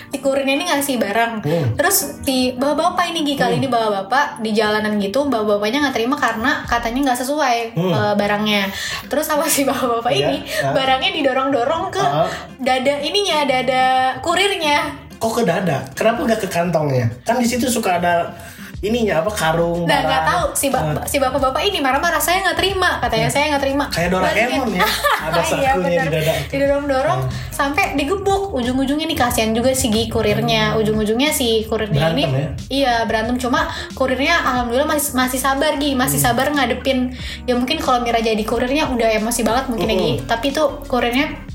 si 0.08 0.16
kurirnya 0.18 0.54
ini 0.54 0.64
ngasih 0.64 0.96
barang, 0.96 1.32
Hmm. 1.42 1.66
terus 1.74 2.16
si 2.22 2.54
bapak-bapak 2.54 3.10
ini 3.10 3.20
Gi, 3.22 3.34
kali 3.36 3.58
ini 3.58 3.68
bapak-bapak 3.68 4.40
di 4.40 4.50
jalanan 4.50 4.96
gitu, 4.96 5.26
bapak-bapaknya 5.26 5.84
nggak 5.84 5.94
terima 5.94 6.16
karena 6.16 6.64
katanya 6.64 7.12
nggak 7.12 7.20
sesuai 7.20 7.58
Hmm. 7.74 7.92
eh, 7.92 8.14
barangnya. 8.14 8.62
Terus 9.04 9.26
sama 9.26 9.44
si 9.44 9.68
bapak-bapak 9.68 10.08
Iya, 10.08 10.26
ini 10.32 10.36
ah. 10.62 10.72
barangnya 10.72 11.10
didorong-dorong 11.12 11.84
ke 11.90 12.00
Ah. 12.00 12.30
dada 12.56 12.94
ininya, 12.98 13.44
dada 13.44 13.84
kurirnya. 14.22 15.04
Kok 15.16 15.32
ke 15.32 15.42
dada 15.42 15.78
kenapa 15.90 16.18
nggak 16.22 16.40
ke 16.40 16.48
kantongnya 16.48 17.06
kan 17.22 17.36
di 17.36 17.44
situ 17.44 17.66
suka 17.66 17.96
ada 17.96 18.30
ininya 18.78 19.18
apa 19.18 19.32
karung 19.32 19.88
Nah 19.88 19.98
nggak 19.98 20.22
tahu 20.22 20.44
si 20.52 20.68
ba- 20.68 20.84
Nah, 20.86 21.00
si 21.02 21.16
bapak-bapak 21.16 21.64
ini 21.64 21.80
marah-marah 21.80 22.20
saya 22.20 22.44
nggak 22.44 22.60
terima 22.60 23.00
katanya 23.00 23.24
saya 23.26 23.44
nggak 23.48 23.62
terima. 23.64 23.84
kayak 23.88 24.12
Doraemon 24.12 24.68
Balikin. 24.68 24.76
ya 24.76 24.88
ada 25.18 25.40
Iya 25.40 25.42
sakunya 25.42 25.72
benar. 25.74 26.04
di 26.04 26.12
dada 26.12 26.34
Didorong-dorong 26.46 27.20
sampai 27.50 27.96
digebuk. 27.96 28.52
Ujung-ujungnya 28.52 29.06
nih 29.06 29.16
kasihan 29.16 29.50
juga 29.50 29.72
si 29.72 29.88
Gi 29.88 30.06
kurirnya. 30.06 30.76
Ujung-ujungnya 30.76 31.32
si 31.32 31.64
kurirnya 31.64 32.12
ini 32.12 32.22
Berantem 32.22 32.36
ya? 32.36 32.48
iya 32.68 32.94
berantem 33.02 33.36
cuma 33.38 33.64
kurirnya 33.92 34.44
alhamdulillah 34.44 34.84
masih 34.86 35.16
masih 35.16 35.40
sabar 35.40 35.72
Gi, 35.74 35.90
masih 35.94 36.20
Hmm. 36.20 36.26
sabar 36.28 36.46
ngadepin. 36.50 37.16
Ya 37.42 37.56
mungkin 37.56 37.80
kalau 37.80 38.02
Mira 38.02 38.20
jadi 38.20 38.44
kurirnya 38.44 38.86
udah 38.86 39.08
emosi 39.10 39.40
banget 39.40 39.72
mungkin 39.72 39.88
ya 39.88 39.96
Gi. 39.96 40.12
Tapi 40.22 40.52
tuh 40.52 40.84
kurirnya 40.84 41.45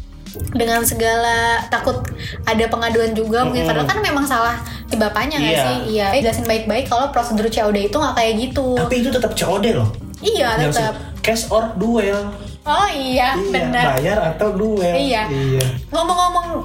dengan 0.52 0.80
segala 0.82 1.60
takut 1.68 2.00
ada 2.44 2.66
pengaduan 2.66 3.12
juga 3.12 3.44
mungkin 3.44 3.64
padahal 3.64 3.88
kan 3.88 4.00
memang 4.00 4.24
salah 4.24 4.56
si 4.86 4.96
bapaknya 4.96 5.38
nggak 5.38 5.52
Iya. 5.52 5.64
sih? 5.64 5.78
Iya. 5.92 6.08
Eh, 6.12 6.20
jelasin 6.22 6.46
baik-baik 6.46 6.86
kalau 6.88 7.10
prosedur 7.10 7.48
COD 7.48 7.88
itu 7.88 7.96
nggak 7.96 8.16
kayak 8.16 8.34
gitu. 8.40 8.68
Tapi 8.76 8.96
itu 9.00 9.10
tetap 9.10 9.32
COD 9.32 9.66
loh. 9.74 9.90
Iya 10.20 10.50
tetap. 10.62 10.94
cash 11.22 11.50
or 11.50 11.70
duel. 11.76 12.30
Oh 12.62 12.88
iya, 12.88 13.34
iya 13.34 13.50
benar. 13.50 13.98
bayar 13.98 14.18
atau 14.32 14.54
duel. 14.54 14.94
Iya. 14.94 15.26
iya. 15.28 15.66
Ngomong-ngomong 15.90 16.62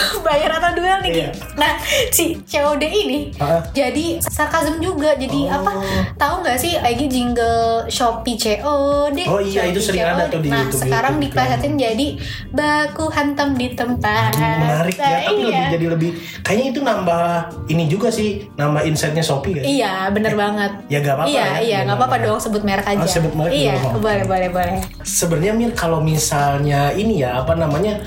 bayar 0.26 0.50
atau 0.52 0.70
duel 0.72 0.98
nih. 1.00 1.12
Iya. 1.14 1.28
nah 1.54 1.72
si 2.08 2.38
COD 2.42 2.82
ini 2.82 3.18
Ah. 3.36 3.60
jadi 3.70 4.18
sarkasm 4.18 4.78
juga 4.78 5.12
jadi 5.14 5.40
Oh. 5.44 5.58
apa 5.58 5.70
tahu 6.14 6.34
nggak 6.42 6.56
sih 6.56 6.76
lagi 6.76 7.06
jingle 7.06 7.84
Shopee 7.86 8.36
COD 8.36 9.18
Oh 9.26 9.38
iya, 9.38 9.66
itu 9.66 9.78
Shopee 9.78 9.98
sering 9.98 10.06
ada 10.08 10.24
tuh 10.26 10.38
di 10.38 10.48
nah 10.48 10.62
YouTube, 10.62 10.80
sekarang 10.80 11.14
YouTube, 11.14 11.24
diplesetin 11.28 11.74
jadi 11.76 12.06
baku 12.48 13.06
hantam 13.08 13.48
di 13.52 13.72
tempat 13.72 14.32
menarik 14.32 14.94
Nah, 14.94 15.08
ya 15.10 15.18
tapi 15.22 15.32
iya. 15.34 15.44
lebih 15.44 15.64
jadi 15.70 15.86
lebih 15.88 16.10
kayaknya 16.40 16.66
itu 16.70 16.80
nambah 16.80 17.24
ini 17.66 17.84
juga 17.86 18.08
sih 18.08 18.28
nambah 18.54 18.82
insightnya 18.82 19.20
Shopee 19.20 19.54
kan 19.54 19.64
Iya, 19.64 19.92
bener 20.08 20.32
banget. 20.34 20.72
ya 20.86 20.98
nggak 20.98 21.14
apa-apa 21.14 21.28
Iya, 21.28 21.44
ya. 21.44 21.58
iya, 21.60 21.78
nggak 21.82 21.96
apa-apa 21.96 22.16
dong 22.20 22.38
sebut 22.38 22.62
merek 22.62 22.86
aja. 22.86 22.98
Oh, 22.98 23.08
sebut 23.08 23.32
merek 23.32 23.52
Iya, 23.52 23.74
boleh, 23.94 24.24
boleh, 24.24 24.48
boleh. 24.48 24.76
sebenarnya 25.02 25.52
Mir 25.52 25.72
kalau 25.72 26.00
misalnya 26.00 26.92
ini 26.92 27.20
ya 27.20 27.40
apa 27.40 27.52
namanya 27.52 27.98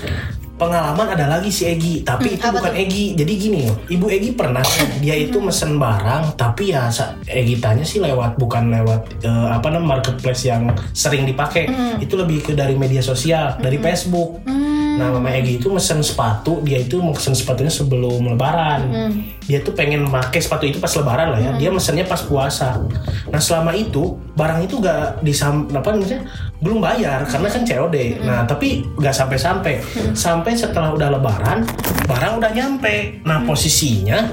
pengalaman 0.55 1.07
ada 1.11 1.27
lagi 1.27 1.51
si 1.51 1.67
Egi 1.67 2.01
tapi 2.07 2.31
Hmm, 2.31 2.37
itu 2.39 2.47
bukan 2.47 2.71
tuh? 2.71 2.83
Egi. 2.83 3.05
Jadi 3.15 3.33
gini 3.35 3.59
loh 3.67 3.75
ibu 3.91 4.07
Egi 4.07 4.31
pernah 4.33 4.63
dia 5.03 5.15
itu 5.15 5.37
mesen 5.43 5.75
barang 5.75 6.39
tapi 6.39 6.71
ya 6.71 6.87
Egi 7.27 7.59
tanya 7.59 7.83
sih 7.83 7.99
lewat 7.99 8.39
bukan 8.39 8.71
lewat 8.71 9.19
eh, 9.23 9.47
apa 9.51 9.67
namanya 9.69 9.99
marketplace 9.99 10.47
yang 10.47 10.71
sering 10.95 11.27
dipakai. 11.27 11.67
Itu 11.99 12.15
lebih 12.15 12.41
ke 12.41 12.51
dari 12.55 12.79
media 12.79 13.03
sosial 13.03 13.59
dari 13.59 13.77
Facebook. 13.79 14.43
Hmm, 14.47 14.95
nah 14.95 15.11
mama 15.11 15.27
Egi 15.35 15.59
itu 15.59 15.67
mesen 15.67 15.99
sepatu 15.99 16.63
dia 16.63 16.79
itu 16.79 17.03
mesen 17.03 17.35
sepatunya 17.35 17.71
sebelum 17.71 18.35
lebaran. 18.35 18.81
Hmm. 18.91 19.13
dia 19.45 19.61
tuh 19.61 19.77
pengen 19.77 20.09
pakai 20.09 20.41
sepatu 20.41 20.65
itu 20.65 20.81
pas 20.81 20.89
lebaran 20.97 21.29
lah 21.29 21.37
ya. 21.37 21.51
Dia 21.61 21.69
mesennya 21.69 22.01
pas 22.09 22.25
puasa. 22.25 22.81
Nah 23.29 23.37
selama 23.37 23.77
itu 23.77 24.17
barang 24.33 24.65
itu 24.65 24.81
gak 24.81 25.21
disam 25.21 25.69
apa 25.69 25.93
namanya 25.93 26.25
belum 26.65 26.81
bayar 26.81 27.21
karena 27.29 27.45
kan 27.45 27.61
COD 27.61 28.25
nah 28.25 28.41
tapi 28.41 28.81
gak 28.97 29.13
sampai-sampai. 29.13 29.77
Sampai 30.17 30.57
setelah 30.57 30.97
udah 30.97 31.13
lebaran 31.13 31.61
barang 32.09 32.33
udah 32.41 32.51
nyampe. 32.51 33.21
Nah 33.21 33.45
posisinya 33.45 34.25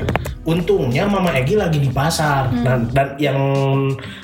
untungnya 0.42 1.06
mama 1.06 1.30
Egi 1.38 1.54
lagi 1.54 1.78
di 1.78 1.90
pasar. 1.90 2.50
Nah, 2.50 2.82
dan 2.90 3.14
yang 3.18 3.38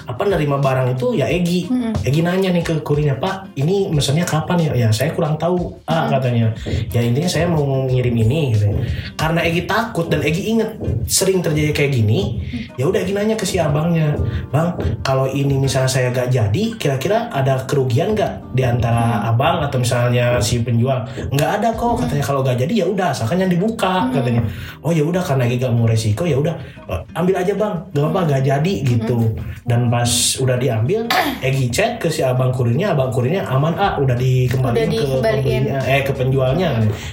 apa 0.09 0.23
nerima 0.27 0.59
barang 0.59 0.99
itu 0.99 1.15
ya 1.15 1.31
Egi. 1.31 1.71
Egi 2.03 2.21
nanya 2.27 2.51
nih 2.51 2.65
ke 2.67 2.75
kurirnya 2.83 3.15
Pak 3.19 3.55
ini 3.55 3.87
mesennya 3.91 4.27
kapan 4.27 4.71
ya? 4.71 4.73
Ya 4.75 4.89
saya 4.91 5.15
kurang 5.15 5.39
tahu 5.39 5.79
ah 5.87 6.11
katanya. 6.11 6.51
Ya 6.91 7.07
intinya 7.07 7.31
saya 7.31 7.47
mau 7.47 7.63
ngirim 7.87 8.15
ini 8.19 8.59
gitu. 8.59 8.67
Karena 9.15 9.47
Egi 9.47 9.71
takut 9.71 10.11
dan 10.11 10.27
Egi 10.27 10.59
inget 10.59 10.75
sering 11.07 11.39
terjadi 11.39 11.71
kayak 11.71 11.93
gini 11.95 12.43
ya 12.75 12.91
udah 12.91 12.99
Egi 12.99 13.15
nanya 13.15 13.39
ke 13.39 13.47
si 13.47 13.63
abangnya 13.63 14.19
bang 14.51 14.75
kalau 15.07 15.31
ini 15.31 15.55
misalnya 15.59 15.91
saya 15.91 16.11
gak 16.11 16.35
jadi 16.35 16.65
kira-kira 16.77 17.31
ada 17.31 17.63
kerugian 17.63 18.19
gak 18.19 18.43
di 18.55 18.67
antara 18.67 19.23
abang 19.29 19.63
atau 19.63 19.79
misalnya 19.79 20.43
si 20.43 20.59
penjual? 20.67 21.07
Nggak 21.31 21.51
ada 21.63 21.69
kok 21.79 22.03
katanya. 22.03 22.25
Kalau 22.27 22.41
gak 22.43 22.59
jadi 22.59 22.75
ya 22.83 22.87
udah 22.91 23.15
asalkan 23.15 23.39
yang 23.39 23.51
dibuka 23.53 24.11
katanya. 24.11 24.43
Oh 24.83 24.91
ya 24.91 25.07
udah 25.07 25.23
karena 25.23 25.47
Egi 25.47 25.63
gak 25.63 25.71
mau 25.71 25.87
resiko 25.87 26.08
ya 26.15 26.37
udah 26.39 26.55
eh, 26.89 27.01
ambil 27.19 27.35
aja 27.41 27.53
bang. 27.59 27.75
Gak 27.93 28.07
apa 28.09 28.21
gak 28.31 28.43
jadi 28.47 28.75
gitu. 28.87 29.17
Dan 29.69 29.93
pas 29.93 30.09
udah 30.41 30.57
diambil 30.57 31.05
Egi 31.45 31.69
chat 31.69 32.01
ke 32.01 32.09
si 32.09 32.25
abang 32.25 32.55
kurirnya 32.55 32.97
abang 32.97 33.13
kurirnya 33.13 33.45
aman 33.45 33.77
ah 33.77 34.01
udah 34.01 34.17
dikembalikan 34.17 34.89
Udah 34.89 35.01
ke 35.01 35.07
pembelinya 35.21 35.79
eh 35.85 36.01
ke 36.07 36.13
penjualnya. 36.17 36.69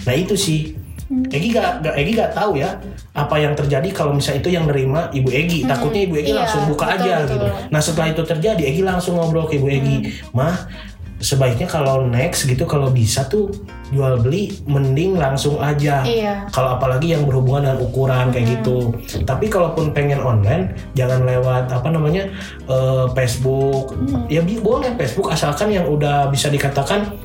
Nah 0.08 0.14
itu 0.16 0.36
sih. 0.38 0.76
Egi 1.06 1.54
gak, 1.54 1.86
gak 1.86 1.96
Egi 2.02 2.18
gak 2.18 2.34
tahu 2.34 2.58
ya 2.58 2.82
apa 3.14 3.38
yang 3.38 3.54
terjadi 3.54 3.86
kalau 3.94 4.12
misalnya 4.18 4.42
itu 4.42 4.50
yang 4.58 4.66
nerima 4.66 5.08
Ibu 5.14 5.30
Egi. 5.30 5.62
Takutnya 5.70 6.02
Ibu 6.10 6.16
Egi 6.18 6.32
Iya, 6.34 6.40
langsung 6.44 6.64
buka 6.66 6.86
betul, 6.90 6.98
aja 6.98 7.14
betul. 7.22 7.30
gitu. 7.38 7.48
Nah 7.70 7.82
setelah 7.84 8.08
itu 8.10 8.24
terjadi 8.26 8.62
Egi 8.66 8.82
langsung 8.82 9.14
ngobrol 9.22 9.46
ke 9.46 9.62
Ibu 9.62 9.68
Egi, 9.70 9.98
mah 10.34 10.66
sebaiknya 11.16 11.66
kalau 11.66 12.04
next 12.04 12.44
gitu 12.44 12.64
kalau 12.64 12.92
bisa 12.92 13.24
tuh 13.26 13.48
jual 13.90 14.20
beli 14.20 14.52
mending 14.66 15.16
langsung 15.16 15.56
aja. 15.58 16.04
Iya. 16.04 16.50
Kalau 16.50 16.76
apalagi 16.76 17.16
yang 17.16 17.24
berhubungan 17.24 17.70
dengan 17.70 17.80
ukuran 17.82 18.26
kayak 18.30 18.60
gitu. 18.60 18.92
Tapi 19.24 19.48
kalaupun 19.48 19.92
pengen 19.92 20.20
online, 20.20 20.76
jangan 20.94 21.24
lewat 21.24 21.72
apa 21.72 21.88
namanya 21.88 22.28
eh, 22.68 23.06
Facebook. 23.14 23.96
Ya 24.28 24.42
bi- 24.42 24.60
boleh 24.60 24.92
Facebook 24.96 25.32
asalkan 25.32 25.72
yang 25.72 25.88
udah 25.88 26.28
bisa 26.28 26.52
dikatakan. 26.52 27.16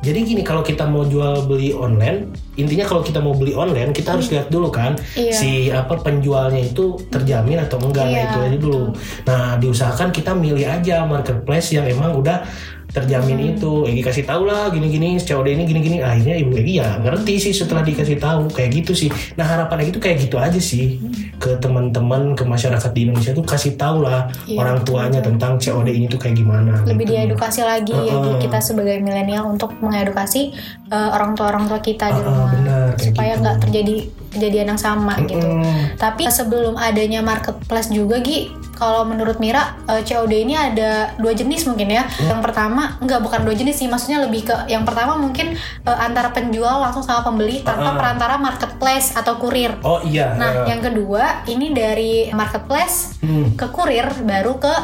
Jadi 0.00 0.24
gini 0.24 0.40
kalau 0.40 0.64
kita 0.64 0.88
mau 0.88 1.04
jual 1.04 1.44
beli 1.44 1.76
online, 1.76 2.32
intinya 2.56 2.88
kalau 2.88 3.04
kita 3.04 3.20
mau 3.20 3.36
beli 3.36 3.52
online 3.52 3.92
kita 3.92 4.16
harus 4.16 4.32
lihat 4.32 4.48
dulu 4.48 4.72
kan 4.72 4.96
Iya. 5.12 5.28
si 5.28 5.50
apa 5.68 5.92
penjualnya 6.00 6.56
itu 6.56 6.96
terjamin 7.12 7.60
atau 7.60 7.76
enggak. 7.76 8.08
Nah 8.08 8.16
Iya, 8.16 8.24
itu 8.24 8.38
aja 8.40 8.58
dulu. 8.64 8.82
Nah 9.28 9.42
diusahakan 9.60 10.08
kita 10.08 10.32
milih 10.32 10.64
aja 10.64 11.04
marketplace 11.04 11.76
yang 11.76 11.84
emang 11.84 12.16
udah 12.16 12.48
terjamin 12.90 13.38
Hmm. 13.38 13.50
itu. 13.52 13.72
Egi 13.84 14.02
kasih 14.02 14.24
tahu 14.24 14.42
lah 14.44 14.68
gini-gini 14.68 15.16
COD 15.16 15.46
ini 15.48 15.64
gini-gini. 15.64 15.96
Akhirnya 15.98 16.36
ibu 16.36 16.52
Egi 16.52 16.74
ya 16.76 16.98
ngerti 16.98 17.34
sih 17.38 17.52
setelah 17.52 17.80
dikasih 17.80 18.16
tahu 18.16 18.46
kayak 18.48 18.70
gitu 18.76 18.92
sih. 18.92 19.08
Nah 19.34 19.44
harapan 19.44 19.82
Egi 19.82 19.90
tuh 19.92 20.02
kayak 20.02 20.16
gitu 20.20 20.36
aja 20.36 20.58
sih. 20.58 20.98
Ke 21.36 21.56
teman-teman 21.56 22.34
ke 22.34 22.42
masyarakat 22.42 22.90
di 22.90 23.00
Indonesia 23.02 23.32
tuh 23.32 23.42
kasih 23.42 23.74
tahu 23.74 24.02
lah 24.02 24.28
Iya, 24.44 24.60
orang 24.60 24.78
tuanya 24.82 25.20
tentang 25.20 25.56
COD 25.56 25.88
ini 25.88 26.04
tuh 26.04 26.18
kayak 26.18 26.36
gimana 26.36 26.82
lebih 26.82 27.06
gitu. 27.06 27.14
diedukasi 27.14 27.60
lagi 27.62 27.92
ya 27.92 28.12
Gi, 28.12 28.28
Heeh. 28.28 28.38
kita 28.40 28.58
sebagai 28.60 28.96
milenial 28.98 29.46
untuk 29.46 29.72
mengedukasi 29.78 30.52
eh, 30.86 31.10
orang 31.10 31.32
tua 31.32 31.48
orang 31.48 31.64
tua 31.64 31.78
kita 31.78 32.08
di 32.08 32.14
Heeh, 32.14 32.26
rumah. 32.26 32.48
benar, 32.50 32.89
kayak 33.00 33.08
supaya 33.16 33.32
gitu. 33.32 33.42
nggak 33.42 33.56
terjadi 33.64 33.94
kejadian 34.30 34.66
yang 34.76 34.80
sama 34.80 35.14
gitu. 35.26 35.42
Mm-mm. 35.42 35.98
Tapi 35.98 36.22
sebelum 36.30 36.78
adanya 36.78 37.18
marketplace 37.18 37.90
juga 37.90 38.22
Gi, 38.22 38.52
kalau 38.78 39.02
menurut 39.02 39.42
Mira 39.42 39.74
eh, 39.90 40.06
COD 40.06 40.32
ini 40.46 40.54
ada 40.54 41.12
dua 41.18 41.34
jenis 41.34 41.66
mungkin 41.66 41.90
ya. 41.90 42.06
Hmm. 42.06 42.30
Yang 42.36 42.40
pertama 42.46 42.94
enggak 43.02 43.20
bukan 43.20 43.40
dua 43.42 43.54
jenis 43.58 43.82
sih, 43.82 43.90
maksudnya 43.90 44.22
lebih 44.22 44.46
ke 44.46 44.54
yang 44.70 44.86
pertama 44.86 45.18
mungkin 45.18 45.58
eh, 45.58 45.98
antara 45.98 46.30
penjual 46.30 46.78
langsung 46.78 47.02
sama 47.02 47.26
pembeli 47.26 47.66
tanpa 47.66 47.90
Ah. 47.90 47.96
perantara 47.98 48.34
marketplace 48.38 49.18
atau 49.18 49.34
kurir. 49.36 49.74
oh 49.82 49.98
iya 50.06 50.38
Nah, 50.38 50.62
eh, 50.62 50.70
yang 50.70 50.80
kedua 50.80 51.42
ini 51.50 51.74
dari 51.74 52.30
marketplace 52.30 53.18
hmm. 53.18 53.58
ke 53.58 53.66
kurir 53.74 54.06
baru 54.22 54.62
ke 54.62 54.74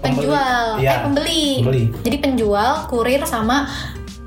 penjual 0.00 0.80
Pembeli. 0.80 0.84
Iya, 0.84 0.90
eh 0.92 1.00
pembeli. 1.04 1.44
pembeli. 1.60 1.84
Jadi 2.00 2.16
penjual, 2.20 2.70
kurir 2.88 3.20
sama 3.24 3.68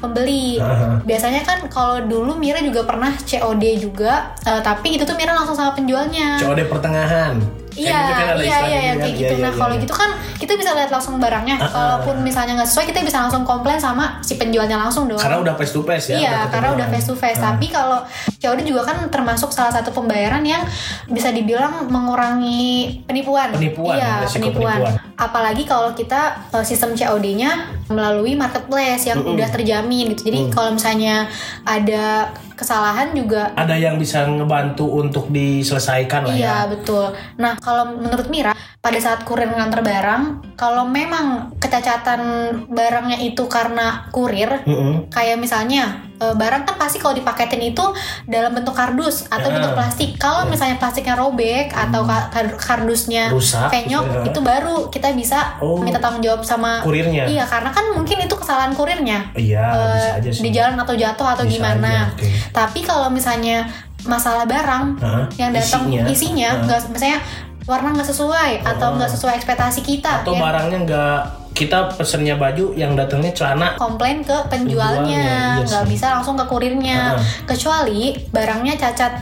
pembeli. 0.04 0.60
Biasanya 1.08 1.48
kan 1.48 1.64
kalau 1.72 2.04
dulu 2.04 2.36
Mira 2.36 2.60
juga 2.60 2.84
pernah 2.84 3.16
COD 3.16 3.64
juga, 3.80 4.36
eh, 4.44 4.60
tapi 4.60 5.00
itu 5.00 5.08
tuh 5.08 5.16
Mira 5.16 5.32
langsung 5.32 5.56
sama 5.56 5.72
penjualnya. 5.72 6.44
COD 6.44 6.68
pertengahan 6.68 7.40
Iya, 7.74 7.90
Kayak 7.90 8.04
gitu 8.04 8.14
kan 8.14 8.36
iya, 8.38 8.58
iya, 8.62 8.80
yang 8.80 8.96
kan? 8.96 9.02
kayak 9.02 9.10
Iya, 9.10 9.10
gitu. 9.20 9.34
iya, 9.34 9.40
nah, 9.40 9.50
iya, 9.50 9.60
kalau 9.60 9.74
iya. 9.74 9.82
gitu 9.82 9.94
kan 9.94 10.10
kita 10.36 10.54
bisa 10.54 10.72
lihat 10.74 10.90
langsung 10.90 11.14
barangnya. 11.18 11.56
Ah, 11.56 11.64
ah. 11.64 11.70
Kalaupun 11.72 12.16
misalnya 12.22 12.54
nggak 12.56 12.70
sesuai, 12.70 12.86
kita 12.86 13.00
bisa 13.02 13.18
langsung 13.20 13.44
komplain 13.44 13.78
sama 13.78 14.20
si 14.20 14.36
penjualnya 14.36 14.76
langsung 14.76 15.06
dong. 15.06 15.18
karena 15.18 15.40
udah 15.40 15.54
face 15.56 15.72
to 15.72 15.82
face 15.82 16.08
ya 16.08 16.18
Iya, 16.20 16.38
karena 16.48 16.70
udah 16.72 16.88
face 16.88 17.08
to 17.08 17.16
face. 17.16 17.38
Ah. 17.38 17.52
Tapi 17.52 17.66
kalau 17.68 18.00
COD 18.38 18.60
juga 18.62 18.82
kan 18.84 19.08
termasuk 19.08 19.50
salah 19.50 19.72
satu 19.72 19.90
pembayaran 19.90 20.44
yang 20.44 20.62
bisa 21.08 21.30
dibilang 21.30 21.88
mengurangi 21.88 23.02
penipuan. 23.04 23.50
Penipuan, 23.52 23.96
Iya, 23.96 24.28
penipuan. 24.28 24.78
penipuan. 24.78 24.94
Apalagi 25.16 25.64
kalau 25.64 25.92
kita 25.92 26.22
eh, 26.52 26.64
sistem 26.64 26.94
COD-nya 26.94 27.52
melalui 27.88 28.34
marketplace 28.34 29.06
yang 29.06 29.20
Mm-mm. 29.20 29.34
udah 29.34 29.48
terjamin 29.50 30.12
gitu. 30.12 30.28
Jadi 30.28 30.40
Mm. 30.42 30.52
kalau 30.52 30.70
misalnya 30.72 31.26
ada 31.64 32.30
kesalahan 32.64 33.12
juga 33.12 33.52
ada 33.60 33.76
yang 33.76 34.00
bisa 34.00 34.24
ngebantu 34.24 34.88
untuk 34.88 35.28
diselesaikan 35.28 36.24
lah 36.24 36.34
ya 36.34 36.40
Iya 36.40 36.58
betul. 36.72 37.12
Nah 37.36 37.60
kalau 37.60 38.00
menurut 38.00 38.28
Mira 38.32 38.56
pada 38.84 39.00
saat 39.00 39.24
kurir 39.24 39.48
nganter 39.48 39.80
barang, 39.80 40.24
kalau 40.60 40.84
memang 40.84 41.56
kecacatan 41.56 42.20
barangnya 42.68 43.16
itu 43.18 43.48
karena 43.48 44.12
kurir, 44.12 44.60
Mm-mm. 44.68 45.08
kayak 45.08 45.40
misalnya 45.40 46.04
e, 46.14 46.36
barang 46.36 46.68
kan 46.68 46.76
pasti 46.76 47.00
kalau 47.00 47.16
dipaketin 47.16 47.64
itu 47.64 47.80
dalam 48.28 48.52
bentuk 48.52 48.76
kardus 48.76 49.24
atau 49.30 49.48
Ya. 49.48 49.56
bentuk 49.56 49.72
plastik. 49.72 50.20
Kalau 50.20 50.44
misalnya 50.46 50.76
plastiknya 50.76 51.16
robek 51.16 51.72
atau 51.72 52.04
ka- 52.04 52.28
kar- 52.28 52.60
kardusnya 52.60 53.32
rusak 53.32 53.72
penyok, 53.72 54.04
ya. 54.04 54.22
itu 54.28 54.40
baru 54.44 54.92
kita 54.92 55.16
bisa 55.16 55.56
Oh. 55.64 55.80
minta 55.80 56.04
tanggung 56.04 56.20
jawab 56.20 56.44
sama 56.44 56.84
kurirnya 56.84 57.24
Iya, 57.24 57.48
karena 57.48 57.72
kan 57.72 57.88
mungkin 57.90 58.20
itu 58.20 58.36
kesalahan 58.36 58.76
kurirnya 58.76 59.32
iya 59.34 59.64
bisa 59.96 60.12
aja 60.20 60.28
sih 60.30 60.44
di 60.44 60.52
jalan 60.52 60.76
atau 60.76 60.92
jatuh 60.92 61.28
atau 61.30 61.48
Bisa 61.48 61.56
gimana. 61.56 62.12
aja, 62.12 62.20
oke. 62.20 62.28
Tapi 62.52 62.80
kalau 62.84 63.08
misalnya 63.08 63.64
masalah 64.04 64.44
barang 64.44 65.00
Hah? 65.00 65.24
yang 65.40 65.56
datang 65.56 65.88
Isinya. 65.88 66.04
isinya 66.06 66.50
Hah? 66.52 66.64
nggak 66.68 66.80
misalnya 66.92 67.20
warna 67.64 67.92
nggak 67.92 68.06
sesuai 68.06 68.52
atau 68.62 68.88
Oh. 68.90 68.96
nggak 68.96 69.10
sesuai 69.10 69.34
ekspektasi 69.36 69.80
kita 69.82 70.22
atau 70.22 70.36
ya. 70.36 70.42
barangnya 70.42 70.80
nggak 70.84 71.18
kita 71.54 71.94
pesennya 71.94 72.34
baju 72.34 72.74
yang 72.74 72.94
datangnya 72.94 73.30
celana 73.30 73.78
komplain 73.78 74.20
ke 74.20 74.34
Penjualnya, 74.50 75.62
iya 75.62 75.62
nggak 75.62 75.86
sih. 75.86 75.90
bisa 75.92 76.10
langsung 76.12 76.34
ke 76.34 76.44
kurirnya 76.44 77.14
Heeh. 77.14 77.46
kecuali 77.46 78.02
barangnya 78.28 78.74
cacat 78.76 79.14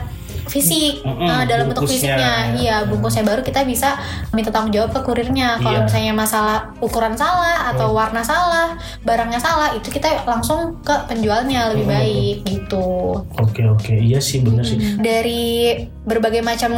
fisik 0.52 1.00
Mm-mm, 1.00 1.24
Nah, 1.24 1.42
dalam 1.42 1.66
bentuk 1.66 1.88
fisiknya. 1.88 2.52
Iya 2.54 2.84
bungkusnya 2.84 3.24
baru 3.24 3.40
kita 3.40 3.64
bisa 3.64 3.96
minta 4.30 4.52
tanggung 4.52 4.68
jawab 4.70 4.92
ke 4.92 5.00
kurirnya. 5.00 5.56
Kalau 5.56 5.80
Iya. 5.80 5.86
misalnya 5.88 6.12
masalah 6.12 6.58
ukuran 6.78 7.16
salah 7.16 7.72
atau 7.72 7.90
warna 7.90 8.20
salah 8.20 8.76
barangnya 9.00 9.40
salah 9.40 9.72
itu 9.72 9.88
kita 9.88 10.22
langsung 10.24 10.76
ke 10.80 10.92
penjualnya 11.06 11.72
lebih 11.72 11.88
Mm-mm. 11.88 11.96
baik 11.96 12.36
gitu. 12.44 12.86
Oke 13.34 13.64
oke. 13.64 13.94
Iya 13.94 14.20
sih 14.20 14.44
bener 14.44 14.62
sih. 14.62 14.76
Dari 14.98 15.72
berbagai 16.02 16.42
macam 16.42 16.72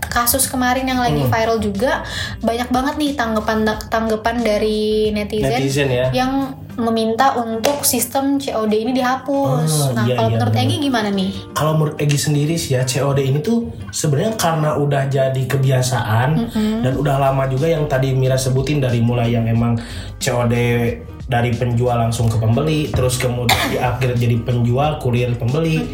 kasus 0.00 0.46
kemarin 0.46 0.86
yang 0.86 0.98
lagi 0.98 1.20
Hmm. 1.20 1.28
viral 1.28 1.58
juga 1.58 2.06
banyak 2.40 2.70
banget 2.70 2.94
nih 2.96 3.12
tanggapan 3.12 3.58
tanggapan 3.90 4.36
dari 4.40 4.80
netizen, 5.10 5.50
netizen 5.52 5.88
ya. 5.90 6.06
yang 6.14 6.54
meminta 6.76 7.34
untuk 7.40 7.82
sistem 7.82 8.38
COD 8.38 8.72
ini 8.74 8.92
dihapus. 8.94 9.70
Oh, 9.70 9.90
nah, 9.96 10.04
iya, 10.06 10.14
kalau 10.18 10.28
iya, 10.30 10.36
menurut. 10.38 10.54
Egi 10.60 10.76
gimana 10.76 11.08
nih? 11.08 11.30
kalau 11.56 11.72
menurut 11.76 11.96
Egi 12.00 12.18
sendiri 12.20 12.54
sih 12.56 12.76
ya 12.76 12.84
COD 12.84 13.20
ini 13.20 13.38
tuh 13.40 13.72
sebenarnya 13.92 14.36
karena 14.36 14.76
udah 14.76 15.02
jadi 15.08 15.42
kebiasaan 15.44 16.28
dan 16.84 16.92
udah 16.96 17.16
lama 17.16 17.44
juga 17.48 17.68
yang 17.68 17.84
tadi 17.88 18.12
Mira 18.12 18.36
sebutin 18.36 18.80
dari 18.80 19.00
mulai 19.00 19.32
yang 19.32 19.48
emang 19.48 19.76
COD 20.20 20.54
dari 21.30 21.54
penjual 21.54 21.94
langsung 21.94 22.26
ke 22.26 22.42
pembeli 22.42 22.90
terus 22.90 23.14
kemudian 23.14 23.54
di 23.70 23.78
akhir 23.78 24.18
jadi 24.18 24.42
penjual 24.42 24.98
kurir 24.98 25.30
pembeli. 25.38 25.86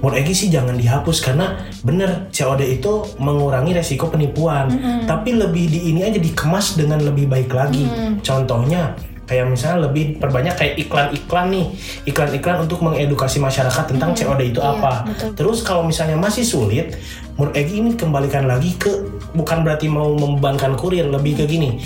Menurut 0.00 0.16
Egi 0.18 0.34
sih 0.34 0.48
jangan 0.48 0.74
dihapus 0.74 1.20
karena 1.20 1.60
bener 1.84 2.32
COD 2.34 2.80
itu 2.80 3.06
mengurangi 3.22 3.76
resiko 3.76 4.10
penipuan. 4.10 4.66
Tapi 5.06 5.36
lebih 5.36 5.70
di 5.70 5.94
ini 5.94 6.02
aja 6.02 6.18
dikemas 6.18 6.74
dengan 6.74 7.04
lebih 7.06 7.30
baik 7.30 7.52
lagi. 7.54 7.86
Contohnya 8.24 8.98
kayak 9.30 9.46
misalnya 9.46 9.86
lebih 9.86 10.18
perbanyak 10.18 10.58
kayak 10.58 10.74
iklan-iklan 10.82 11.46
nih. 11.54 11.66
Iklan-iklan 12.10 12.66
untuk 12.66 12.82
mengedukasi 12.82 13.38
masyarakat 13.38 13.84
tentang 13.86 14.10
COD 14.10 14.50
itu 14.50 14.58
Iya, 14.58 14.74
apa. 14.74 14.92
betul. 15.06 15.30
terus 15.38 15.62
kalau 15.62 15.86
misalnya 15.86 16.18
masih 16.18 16.42
sulit 16.42 16.98
menurut 17.38 17.54
Egi 17.54 17.78
ini 17.78 17.94
kembalikan 17.94 18.50
lagi 18.50 18.74
ke 18.74 18.90
bukan 19.32 19.62
berarti 19.62 19.86
mau 19.86 20.10
membebankan 20.18 20.74
kurir 20.74 21.06
lebih 21.06 21.38
ke 21.38 21.46
gini. 21.46 21.78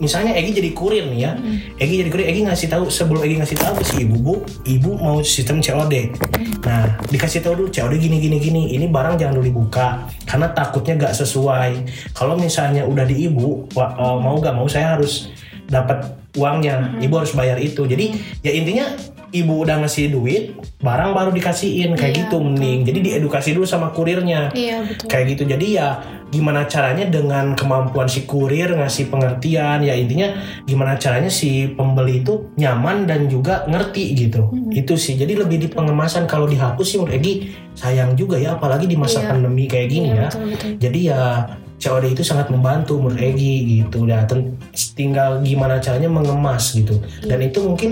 Misalnya 0.00 0.32
Egi 0.32 0.56
jadi 0.56 0.70
kurir 0.72 1.08
nih 1.12 1.20
ya. 1.20 1.32
Egi 1.76 2.00
jadi 2.04 2.08
kurir 2.08 2.26
Egi 2.28 2.40
ngasih 2.48 2.68
tahu 2.68 2.84
sebelum 2.88 3.20
Egi 3.20 3.36
ngasih 3.36 3.56
tahu 3.56 3.76
si 3.84 4.04
ibu 4.04 4.16
bu 4.16 4.34
ibu 4.64 4.96
mau 4.96 5.20
sistem 5.20 5.60
COD 5.60 6.12
nah 6.60 6.92
dikasih 7.08 7.40
tahu 7.40 7.56
dulu 7.56 7.68
COD 7.72 7.96
gini 7.96 8.20
gini 8.20 8.36
gini 8.36 8.62
ini 8.76 8.84
barang 8.88 9.16
jangan 9.16 9.32
dulu 9.36 9.44
dibuka 9.48 10.04
karena 10.28 10.52
takutnya 10.52 10.94
gak 10.96 11.16
sesuai. 11.16 11.70
Kalau 12.12 12.36
misalnya 12.36 12.84
udah 12.84 13.04
di 13.04 13.28
ibu 13.28 13.64
eh, 13.72 14.16
mau 14.20 14.36
gak 14.40 14.52
mau 14.56 14.68
saya 14.68 14.96
harus 14.96 15.28
dapat 15.70 16.10
uangnya. 16.34 16.98
Ibu 16.98 17.14
harus 17.16 17.32
bayar 17.32 17.56
itu. 17.56 17.86
Jadi 17.86 18.12
ya 18.42 18.50
intinya 18.50 18.90
ibu 19.30 19.62
udah 19.62 19.78
ngasih 19.86 20.10
duit 20.10 20.58
barang 20.82 21.14
baru 21.14 21.30
dikasihin. 21.30 21.94
Kayak 21.94 22.10
Iya, 22.12 22.18
gitu 22.26 22.36
mending. 22.42 22.78
Jadi 22.82 22.98
diedukasi 23.00 23.54
dulu 23.54 23.62
sama 23.64 23.94
kurirnya. 23.94 24.50
Iya 24.50 24.82
betul. 24.84 25.06
kayak 25.06 25.24
gitu. 25.32 25.42
Jadi 25.46 25.66
ya 25.78 25.88
gimana 26.30 26.62
caranya 26.62 27.10
dengan 27.10 27.58
kemampuan 27.58 28.06
si 28.06 28.22
kurir 28.22 28.70
ngasih 28.70 29.10
pengertian 29.10 29.82
ya 29.82 29.98
intinya 29.98 30.30
gimana 30.62 30.94
caranya 30.94 31.26
si 31.26 31.66
pembeli 31.74 32.22
itu 32.22 32.54
nyaman 32.54 33.02
dan 33.06 33.26
juga 33.26 33.66
ngerti 33.66 34.14
gitu. 34.14 34.50
Itu 34.70 34.94
sih. 34.94 35.14
Jadi 35.14 35.34
lebih 35.34 35.58
di 35.58 35.68
pengemasan. 35.70 36.26
Kalau 36.26 36.46
dihapus 36.46 36.86
sih 36.86 36.98
menurut 36.98 37.18
Egi 37.18 37.34
sayang 37.74 38.14
juga 38.14 38.38
ya. 38.38 38.54
Apalagi 38.54 38.86
di 38.86 38.94
masa 38.94 39.22
Iya. 39.22 39.30
pandemi 39.30 39.66
kayak 39.66 39.88
gini 39.90 40.08
Iya, 40.10 40.14
ya. 40.14 40.28
betul, 40.30 40.46
betul. 40.54 40.70
jadi 40.78 41.00
ya 41.02 41.20
COD 41.80 42.12
itu 42.12 42.22
sangat 42.22 42.52
membantu 42.52 43.00
menurut 43.00 43.18
Egi 43.18 43.82
gitu. 43.82 44.04
Ya 44.04 44.28
tinggal 44.94 45.40
gimana 45.40 45.80
caranya 45.80 46.12
mengemas 46.12 46.76
gitu. 46.76 47.00
Iya. 47.24 47.34
dan 47.34 47.38
itu 47.40 47.58
mungkin 47.64 47.90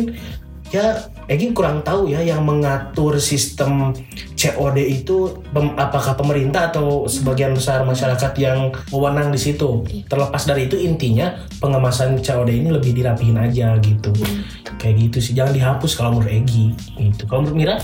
ya 0.68 1.08
Egi 1.28 1.52
kurang 1.52 1.84
tahu 1.84 2.08
ya 2.08 2.24
yang 2.24 2.40
mengatur 2.40 3.20
sistem 3.20 3.92
COD 4.32 4.80
itu 4.80 5.36
pem- 5.52 5.76
apakah 5.76 6.16
pemerintah 6.16 6.72
atau 6.72 7.04
sebagian 7.04 7.52
besar 7.52 7.84
masyarakat 7.84 8.32
yang 8.40 8.72
wewenang 8.88 9.28
di 9.28 9.40
situ. 9.40 9.84
Iya. 9.88 10.08
terlepas 10.08 10.48
dari 10.48 10.68
itu 10.68 10.80
intinya 10.80 11.36
pengemasan 11.60 12.20
COD 12.24 12.64
ini 12.64 12.68
lebih 12.72 12.96
dirapihin 12.96 13.36
aja 13.36 13.76
gitu. 13.80 14.08
Iya, 14.16 14.72
kayak 14.80 14.94
gitu 15.08 15.18
sih. 15.20 15.32
Jangan 15.36 15.52
dihapus 15.52 15.92
kalau 16.00 16.16
menurut 16.16 16.32
Egi 16.32 16.72
gitu. 16.96 17.28
Kalau 17.28 17.44
menurut 17.44 17.56
Mira 17.60 17.76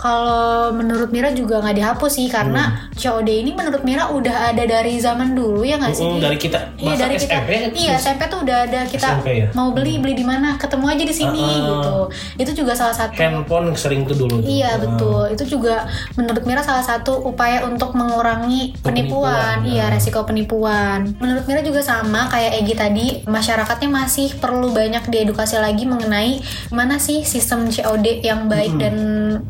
Kalau 0.00 0.72
menurut 0.72 1.12
Mira 1.12 1.28
juga 1.30 1.60
nggak 1.60 1.76
dihapus 1.76 2.08
sih 2.10 2.26
karena 2.26 2.88
COD 2.90 3.44
ini 3.44 3.52
menurut 3.52 3.84
Mira 3.84 4.08
udah 4.08 4.48
ada 4.48 4.64
dari 4.64 4.96
zaman 4.96 5.36
dulu 5.36 5.60
ya 5.60 5.76
nggak 5.76 5.92
sih? 5.92 6.02
Mm, 6.02 6.16
Gi? 6.16 6.20
dari 6.20 6.38
kita 6.38 6.58
Iya 6.74 6.94
dari 6.96 7.14
kita, 7.14 7.36
SMP 7.36 7.50
iya 7.76 7.92
SMP 7.94 8.20
tuh 8.26 8.40
udah 8.40 8.56
ada 8.64 8.80
kita 8.88 9.08
SMP 9.12 9.28
ya? 9.36 9.48
mau 9.52 9.68
beli 9.70 10.00
beli 10.00 10.16
di 10.16 10.24
mana, 10.24 10.56
ketemu 10.56 10.86
aja 10.88 11.04
di 11.04 11.12
sini 11.12 11.36
ah. 11.38 11.52
gitu. 11.52 11.94
Itu 12.40 12.50
juga 12.56 12.72
salah 12.72 12.96
satu. 12.96 13.12
handphone 13.12 13.76
sering 13.76 14.08
tuh 14.08 14.16
dulu 14.16 14.40
tuh. 14.40 14.48
Iya 14.48 14.70
Ah. 14.70 14.80
betul, 14.80 15.22
itu 15.28 15.44
juga 15.50 15.84
menurut 16.14 16.42
Mira 16.42 16.62
salah 16.62 16.80
satu 16.80 17.20
upaya 17.20 17.60
untuk 17.62 17.92
mengurangi 17.92 18.72
penipuan, 18.80 19.60
Penipuan, 19.60 19.68
iya 19.68 19.84
ya. 19.84 19.92
resiko 19.92 20.24
penipuan. 20.24 21.12
Menurut 21.20 21.44
Mira 21.44 21.60
juga 21.60 21.84
sama 21.84 22.24
kayak 22.26 22.56
Egi 22.56 22.74
tadi, 22.74 23.06
masyarakatnya 23.28 23.90
masih 23.90 24.32
perlu 24.38 24.72
banyak 24.72 25.04
diedukasi 25.06 25.60
lagi 25.60 25.84
mengenai 25.84 26.40
mana 26.70 26.96
sih 26.96 27.20
sistem 27.20 27.68
COD 27.68 28.24
yang 28.24 28.48
baik 28.48 28.72
dan 28.78 28.94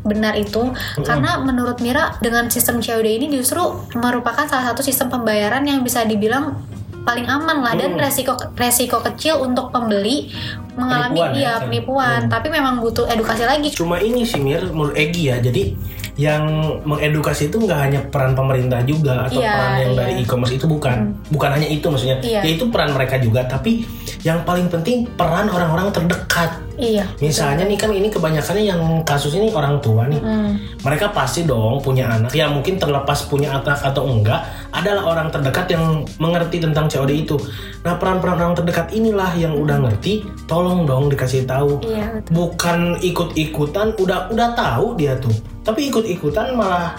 benar 0.03 0.33
itu. 0.41 0.73
Karena 1.05 1.39
menurut 1.41 1.77
Mira 1.79 2.17
dengan 2.19 2.49
sistem 2.49 2.81
COD 2.81 3.07
ini 3.07 3.27
justru 3.29 3.61
merupakan 3.93 4.45
salah 4.49 4.73
satu 4.73 4.81
sistem 4.81 5.13
pembayaran 5.13 5.61
yang 5.63 5.85
bisa 5.85 6.01
dibilang 6.03 6.57
paling 7.01 7.25
aman 7.25 7.65
lah 7.65 7.73
dan 7.73 7.97
Hmm. 7.97 8.01
resiko 8.01 8.37
resiko 8.53 9.01
kecil 9.01 9.41
untuk 9.41 9.73
pembeli 9.73 10.29
mengalami 10.77 11.19
Penipuan 11.19 11.31
ya, 11.31 11.39
iya 11.39 11.53
kan? 11.53 11.61
penipuan 11.67 12.19
tapi 12.31 12.47
memang 12.47 12.75
butuh 12.79 13.05
edukasi 13.11 13.43
lagi 13.43 13.69
Cuma 13.75 13.99
ini 13.99 14.23
sih 14.23 14.39
Mir, 14.39 14.63
menurut 14.71 14.95
Egi 14.95 15.31
ya. 15.31 15.37
Jadi 15.41 15.75
yang 16.19 16.43
mengedukasi 16.83 17.47
itu 17.47 17.57
nggak 17.57 17.79
hanya 17.79 17.99
peran 18.11 18.35
pemerintah 18.35 18.83
juga 18.83 19.25
atau 19.25 19.39
Iya, 19.39 19.51
peran 19.55 19.73
yang 19.79 19.91
iya. 19.91 19.99
dari 20.03 20.13
e-commerce 20.21 20.53
itu 20.59 20.65
bukan, 20.67 20.97
bukan 21.31 21.49
hanya 21.55 21.67
itu 21.71 21.85
maksudnya. 21.87 22.17
Iya. 22.19 22.41
Ya 22.43 22.49
itu 22.51 22.67
peran 22.67 22.91
mereka 22.91 23.15
juga, 23.17 23.47
tapi 23.47 23.87
yang 24.21 24.43
paling 24.43 24.67
penting 24.67 25.07
peran 25.15 25.47
orang-orang 25.47 25.89
terdekat. 25.89 26.61
Iya. 26.81 27.05
Misalnya 27.21 27.63
nih 27.65 27.77
kan 27.77 27.93
ini 27.93 28.09
kebanyakannya 28.09 28.63
yang 28.65 28.81
kasus 29.05 29.37
ini 29.37 29.53
orang 29.53 29.77
tua 29.79 30.09
nih. 30.09 30.17
Hmm. 30.17 30.57
Mereka 30.81 31.13
pasti 31.13 31.45
dong 31.45 31.81
punya 31.81 32.09
anak. 32.09 32.33
Ya 32.33 32.49
mungkin 32.49 32.81
terlepas 32.81 33.25
punya 33.29 33.53
anak 33.57 33.81
atau 33.81 34.05
enggak, 34.09 34.41
adalah 34.73 35.15
orang 35.15 35.27
terdekat 35.29 35.69
yang 35.73 36.05
mengerti 36.17 36.57
tentang 36.57 36.89
COD 36.89 37.11
itu. 37.13 37.37
Nah 37.81 37.97
peran-peran 37.97 38.37
orang 38.37 38.53
terdekat 38.53 38.89
inilah 38.91 39.33
yang 39.33 39.53
udah 39.53 39.81
ngerti, 39.81 40.21
tolong 40.45 40.85
dong 40.85 41.09
dikasih 41.09 41.43
tahu. 41.43 41.81
Iya 41.81 42.13
betul. 42.13 42.31
bukan 42.31 42.79
ikut-ikutan 42.99 43.87
udah 43.97 44.29
udah 44.29 44.49
tahu 44.53 44.93
dia 44.93 45.17
tuh 45.17 45.33
tapi 45.61 45.89
ikut-ikutan 45.89 46.53
malah 46.53 46.97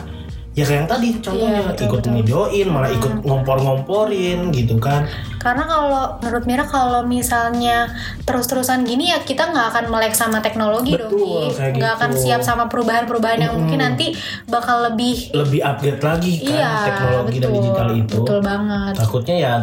ya 0.52 0.62
kayak 0.62 0.84
yang 0.84 0.88
tadi 0.88 1.08
contohnya 1.16 1.50
Iya, 1.56 1.68
betul, 1.70 1.84
ikut 1.86 1.98
betul. 1.98 2.12
ngejoin 2.12 2.66
malah 2.68 2.90
ikut 2.92 3.12
ngompor-ngomporin 3.22 4.38
gitu 4.52 4.76
kan 4.76 5.08
Karena 5.38 5.64
kalau 5.64 5.88
menurut 6.18 6.44
Mira 6.44 6.62
kalau 6.62 7.02
misalnya 7.02 7.90
terus-terusan 8.22 8.84
gini 8.84 9.10
ya 9.10 9.18
kita 9.18 9.48
nggak 9.48 9.66
akan 9.72 9.84
melek 9.88 10.12
sama 10.12 10.38
teknologi 10.38 10.94
dong, 10.94 11.10
Betul, 11.10 11.50
kayak 11.52 11.72
nggak 11.74 11.92
akan 11.96 12.10
gitu. 12.12 12.20
siap 12.22 12.40
sama 12.42 12.64
perubahan-perubahan 12.66 13.38
yang 13.40 13.54
mungkin 13.56 13.80
nanti 13.80 14.14
bakal 14.44 14.84
lebih 14.84 15.32
lebih 15.32 15.60
upgrade 15.60 15.98
lagi 16.00 16.32
kan 16.38 16.52
iya 16.52 16.70
teknologi 16.84 17.30
betul, 17.32 17.42
dan 17.42 17.52
digital 17.56 17.88
itu 17.92 18.18
betul 18.20 18.38
banget. 18.40 18.92
takutnya 18.94 19.36
ya 19.36 19.54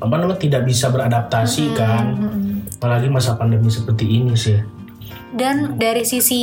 apa 0.00 0.14
namanya 0.18 0.40
tidak 0.40 0.62
bisa 0.66 0.90
beradaptasi 0.90 1.74
kan 1.76 2.04
Mm-mm. 2.18 2.66
apalagi 2.78 3.06
masa 3.10 3.38
pandemi 3.38 3.70
seperti 3.70 4.04
ini 4.06 4.34
sih 4.34 4.58
Dan 5.34 5.82
dari 5.82 6.06
sisi 6.06 6.42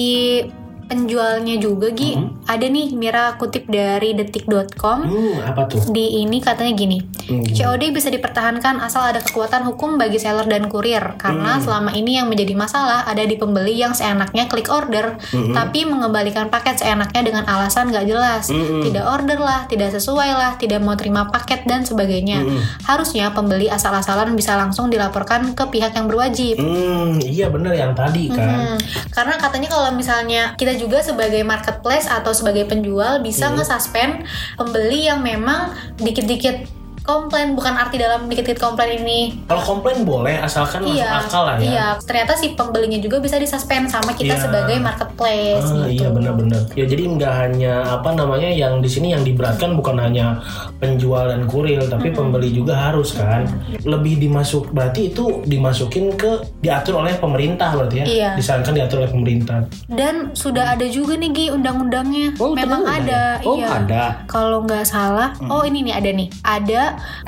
penjualnya 0.91 1.55
juga 1.55 1.87
Gi, 1.89 2.19
ada 2.43 2.67
nih 2.67 2.91
Mira 2.91 3.39
kutip 3.39 3.63
dari 3.65 4.11
detik.com 4.11 4.99
hmm 5.01 5.39
apa 5.41 5.63
tuh 5.65 5.87
di 5.89 6.19
ini 6.19 6.43
katanya 6.43 6.75
gini 6.75 6.99
Hmm. 7.21 7.47
COD 7.47 7.95
bisa 7.95 8.11
dipertahankan 8.11 8.81
asal 8.81 9.07
ada 9.07 9.23
kekuatan 9.23 9.63
hukum 9.63 9.95
bagi 9.95 10.19
seller 10.19 10.43
dan 10.43 10.67
kurir 10.67 11.15
karena 11.15 11.55
Hmm. 11.55 11.63
selama 11.63 11.91
ini 11.93 12.19
yang 12.19 12.27
menjadi 12.27 12.51
masalah 12.51 13.07
ada 13.07 13.23
di 13.23 13.39
pembeli 13.39 13.71
yang 13.73 13.93
seenaknya 13.93 14.51
klik 14.51 14.67
order 14.67 15.15
Hmm. 15.31 15.55
tapi 15.55 15.87
mengembalikan 15.87 16.51
paket 16.51 16.83
seenaknya 16.83 17.21
dengan 17.21 17.43
alasan 17.45 17.87
gak 17.87 18.03
jelas 18.03 18.51
Hmm. 18.51 18.83
tidak 18.83 19.05
order 19.07 19.39
lah 19.39 19.63
tidak 19.65 19.93
sesuai 19.93 20.33
lah 20.33 20.51
tidak 20.57 20.81
mau 20.81 20.91
terima 20.93 21.29
paket 21.29 21.63
dan 21.63 21.87
sebagainya 21.87 22.41
Hmm. 22.41 22.59
harusnya 22.83 23.31
pembeli 23.31 23.71
asal-asalan 23.71 24.35
bisa 24.35 24.59
langsung 24.59 24.91
dilaporkan 24.91 25.55
ke 25.55 25.63
pihak 25.69 25.93
yang 25.93 26.11
berwajib 26.11 26.59
hmm 26.59 27.21
iya 27.21 27.47
bener 27.47 27.71
yang 27.71 27.93
tadi 27.93 28.27
kan 28.27 28.43
Hmm, 28.51 28.77
karena 29.07 29.37
katanya 29.37 29.69
kalau 29.69 29.93
misalnya 29.93 30.51
kita 30.53 30.75
juga 30.81 31.05
sebagai 31.05 31.45
marketplace 31.45 32.09
atau 32.09 32.33
sebagai 32.33 32.65
penjual 32.65 33.21
bisa 33.21 33.53
Hmm. 33.53 33.61
nge-suspend 33.61 34.25
pembeli 34.57 35.05
yang 35.05 35.21
memang 35.21 35.69
dikit-dikit 36.01 36.80
komplain 37.01 37.53
bukan 37.53 37.73
arti 37.73 37.97
dalam 37.97 38.25
dikit-dikit 38.25 38.57
komplain 38.57 38.99
ini 38.99 39.41
Kalau 39.43 39.59
komplain 39.59 40.01
boleh 40.01 40.37
asalkan 40.37 40.81
masuk 40.81 40.95
iya 40.95 41.07
akal 41.17 41.43
lah 41.43 41.55
ya. 41.55 41.63
iya 41.63 41.85
ternyata 41.97 42.33
si 42.33 42.53
pembelinya 42.53 42.97
juga 42.97 43.17
bisa 43.17 43.35
disuspend 43.35 43.87
sama 43.87 44.13
kita 44.13 44.31
Iya. 44.31 44.41
sebagai 44.41 44.77
marketplace 44.79 45.65
Ah, 45.65 45.85
gitu 45.85 45.97
iya 45.97 46.07
benar-benar. 46.09 46.61
Ya 46.71 46.85
jadi 46.85 47.03
nggak 47.09 47.33
hanya 47.35 47.73
apa 47.91 48.09
namanya 48.11 48.47
yang 48.47 48.79
di 48.79 48.87
sini 48.87 49.11
yang 49.11 49.21
diberatkan 49.21 49.73
bukan 49.73 49.97
hanya 49.97 50.39
penjual 50.77 51.25
dan 51.25 51.45
kurir, 51.45 51.81
tapi 51.85 52.09
pembeli 52.09 52.49
juga 52.49 52.77
harus 52.81 53.11
kan. 53.11 53.49
Lebih 53.81 54.17
dimasuk 54.19 54.69
berarti 54.69 55.09
itu 55.09 55.41
dimasukin 55.43 56.13
ke 56.13 56.31
diatur 56.59 56.97
oleh 56.97 57.15
pemerintah 57.15 57.73
berarti 57.73 57.97
ya. 57.97 58.05
Iya. 58.05 58.29
Disarankan 58.35 58.73
diatur 58.73 58.97
oleh 58.99 59.11
pemerintah. 59.11 59.63
dan 59.87 60.31
sudah 60.33 60.71
ada 60.71 60.85
juga 60.85 61.13
nih 61.13 61.29
Gi 61.31 61.45
undang-undangnya 61.49 62.35
Oh, 62.37 62.51
memang 62.51 62.83
ada 62.83 63.37
ya? 63.37 63.43
Oh, 63.43 63.55
iya 63.55 63.67
ada. 63.73 64.03
kalau 64.25 64.61
nggak 64.61 64.83
salah 64.83 65.31
oh 65.43 65.61
ini 65.61 65.83
nih 65.83 65.93
ada 65.93 66.09
nih 66.09 66.27
ada 66.41 66.81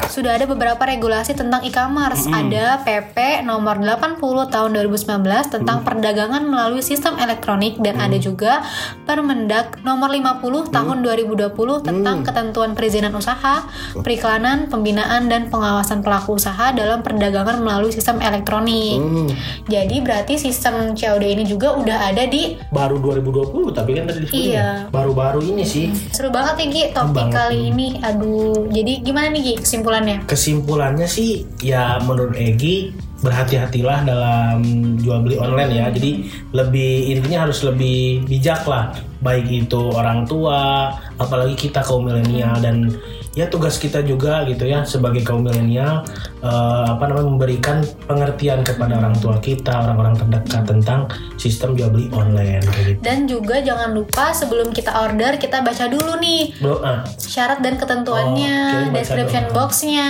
sudah 0.05 0.35
ada 0.35 0.45
beberapa 0.45 0.79
regulasi 0.79 1.33
tentang 1.33 1.61
e-commerce. 1.61 2.25
Ada 2.25 2.81
PP 2.81 3.17
nomor 3.43 3.77
80 3.77 4.19
tahun 4.47 4.69
2019 4.73 5.05
tentang 5.49 5.81
perdagangan 5.81 6.43
melalui 6.43 6.81
sistem 6.81 7.17
elektronik 7.17 7.77
dan 7.77 7.97
ada 7.97 8.15
juga 8.15 8.61
Permendak 9.03 9.81
nomor 9.81 10.09
50 10.09 10.69
tahun 10.69 10.97
2020 11.01 11.51
tentang 11.81 12.23
ketentuan 12.23 12.71
perizinan 12.71 13.11
usaha 13.11 13.67
periklanan 13.95 14.67
pembinaan 14.67 15.27
dan 15.27 15.47
pengawasan 15.47 15.99
pelaku 15.99 16.35
usaha 16.35 16.71
dalam 16.71 17.01
perdagangan 17.01 17.59
melalui 17.59 17.91
sistem 17.91 18.17
elektronik. 18.19 18.95
Hmm, 18.95 19.27
jadi 19.65 19.95
berarti 19.99 20.35
sistem 20.35 20.93
COD 20.93 21.23
ini 21.25 21.43
juga 21.43 21.73
udah 21.73 22.07
ada 22.07 22.23
di 22.23 22.55
baru 22.69 22.97
2020 22.97 23.71
tapi 23.71 23.91
kan 23.93 24.03
tadi 24.05 24.25
Iya. 24.31 24.87
baru-baru 24.89 25.43
ini 25.45 25.63
sih. 25.63 25.91
Seru 26.09 26.29
banget 26.29 26.57
nih 26.57 26.67
Gi 26.69 26.83
topik 26.91 27.27
Banget. 27.27 27.35
kali 27.35 27.59
ini. 27.69 27.87
Aduh, 27.99 28.65
jadi 28.67 28.93
gimana 28.99 29.29
nih 29.29 29.43
Gi 29.43 29.52
kesimpulannya? 29.59 30.17
Kesimpulannya 30.25 31.07
sih 31.09 31.45
ya 31.61 31.99
menurut 32.01 32.33
Egi 32.37 32.93
berhati-hatilah 33.23 34.03
dalam 34.03 34.59
jual 34.99 35.23
beli 35.23 35.39
online 35.39 35.71
ya. 35.79 35.85
Jadi 35.89 36.27
lebih 36.51 37.17
intinya 37.17 37.47
harus 37.47 37.63
lebih 37.63 38.27
bijak 38.27 38.67
lah. 38.67 38.91
Baik 39.23 39.47
itu 39.47 39.81
orang 39.95 40.27
tua, 40.27 40.91
apalagi 41.15 41.55
kita 41.55 41.79
kaum 41.79 42.03
milenial 42.03 42.59
dan 42.59 42.91
ya 43.33 43.49
tugas 43.49 43.81
kita 43.81 44.05
juga 44.05 44.45
gitu 44.45 44.69
ya 44.69 44.85
sebagai 44.85 45.25
kaum 45.25 45.41
milenial 45.41 46.05
eh, 46.45 46.85
apa 46.85 47.09
namanya 47.09 47.27
memberikan 47.33 47.77
pengertian 48.05 48.61
kepada 48.61 49.01
orang 49.01 49.17
tua 49.17 49.41
kita, 49.41 49.73
orang-orang 49.73 50.13
terdekat 50.13 50.63
tentang 50.69 50.99
sistem 51.35 51.73
jual 51.73 51.89
beli 51.89 52.13
online 52.13 52.61
gitu. 52.85 53.01
Dan 53.01 53.25
juga 53.25 53.57
jangan 53.59 53.89
lupa 53.91 54.31
sebelum 54.31 54.69
kita 54.69 54.93
order 54.93 55.41
kita 55.41 55.65
baca 55.65 55.89
dulu 55.89 56.21
nih 56.21 56.53
Bro, 56.61 56.85
ah, 56.85 57.01
syarat 57.17 57.59
dan 57.65 57.81
ketentuannya, 57.81 58.89
Oh, 58.89 58.93
description 58.93 59.49
dulu. 59.49 59.55
boxnya, 59.57 60.07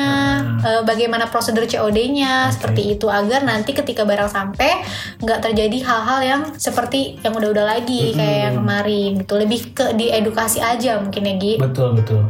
eh, 0.60 0.82
bagaimana 0.84 1.32
prosedur 1.32 1.64
COD-nya, 1.64 2.52
seperti 2.52 3.00
itu 3.00 3.08
agar 3.08 3.48
nanti 3.48 3.72
ketika 3.72 4.04
barang 4.04 4.30
sampai 4.30 4.84
nggak 5.24 5.40
terjadi 5.40 5.80
hal-hal 5.82 6.20
yang 6.22 6.42
seperti 6.60 7.18
yang 7.24 7.32
udah-udah 7.34 7.66
lagi 7.66 8.12
kayak 8.12 8.52
yang 8.52 8.56
kemarin 8.60 9.10
gitu. 9.24 9.34
Lebih 9.40 9.62
ke 9.72 9.86
diedukasi 9.96 10.60
aja 10.60 11.00
mungkin 11.00 11.24
ya 11.24 11.36
Gi. 11.40 11.54
betul 11.58 11.96
betul. 11.96 12.22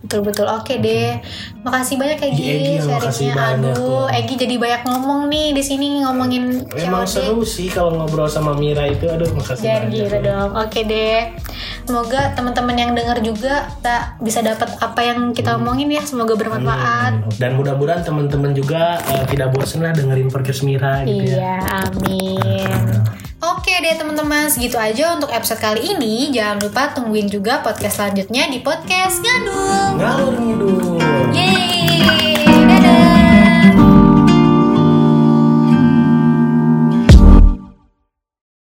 Betul-betul 0.00 0.48
oke 0.48 0.80
deh. 0.80 1.20
Makasih 1.60 1.94
banyak 1.94 2.18
ya 2.18 2.28
Gi 2.30 2.42
Egi, 2.42 2.74
sharingnya. 2.80 3.34
Aduh. 3.52 4.08
Egi 4.08 4.34
jadi 4.34 4.56
banyak 4.56 4.82
ngomong 4.82 5.28
nih 5.28 5.52
di 5.52 5.60
sini 5.60 6.00
ngomongin 6.00 6.64
Emang 6.72 7.04
COD. 7.04 7.12
seru 7.20 7.44
sih 7.44 7.68
kalau 7.68 7.92
ngobrol 7.94 8.24
sama 8.24 8.56
Mira 8.56 8.88
itu. 8.88 9.04
Aduh, 9.04 9.28
makasih 9.30 9.60
Jangan 9.62 9.82
banyak. 9.86 9.96
gitu 10.00 10.16
dong. 10.24 10.50
Oke 10.56 10.80
deh. 10.82 11.20
Semoga 11.84 12.32
teman-teman 12.32 12.76
yang 12.76 12.92
dengar 12.92 13.20
juga 13.20 13.68
tak 13.78 14.16
bisa 14.18 14.40
dapat 14.40 14.72
apa 14.80 15.00
yang 15.00 15.30
kita 15.30 15.54
omongin 15.54 15.92
ya. 15.92 16.00
Semoga 16.00 16.32
bermanfaat. 16.32 17.36
Dan 17.36 17.60
mudah-mudahan 17.60 18.00
teman-teman 18.00 18.56
juga 18.56 18.98
eh, 19.04 19.28
tidak 19.28 19.52
bosan 19.52 19.84
lah 19.84 19.92
dengerin 19.92 20.26
podcast 20.26 20.64
Mira 20.64 21.04
gitu 21.04 21.28
ya. 21.28 21.36
Iya, 21.36 21.54
amin. 21.84 23.29
Oke 23.40 23.72
deh 23.80 23.96
teman-teman, 23.96 24.52
segitu 24.52 24.76
aja 24.76 25.16
untuk 25.16 25.32
episode 25.32 25.64
kali 25.64 25.96
ini. 25.96 26.28
Jangan 26.28 26.60
lupa 26.60 26.92
tungguin 26.92 27.24
juga 27.24 27.64
podcast 27.64 27.96
selanjutnya 27.96 28.52
di 28.52 28.60
podcast 28.60 29.24
Ngadul. 29.24 29.96
Yeay! 29.96 31.09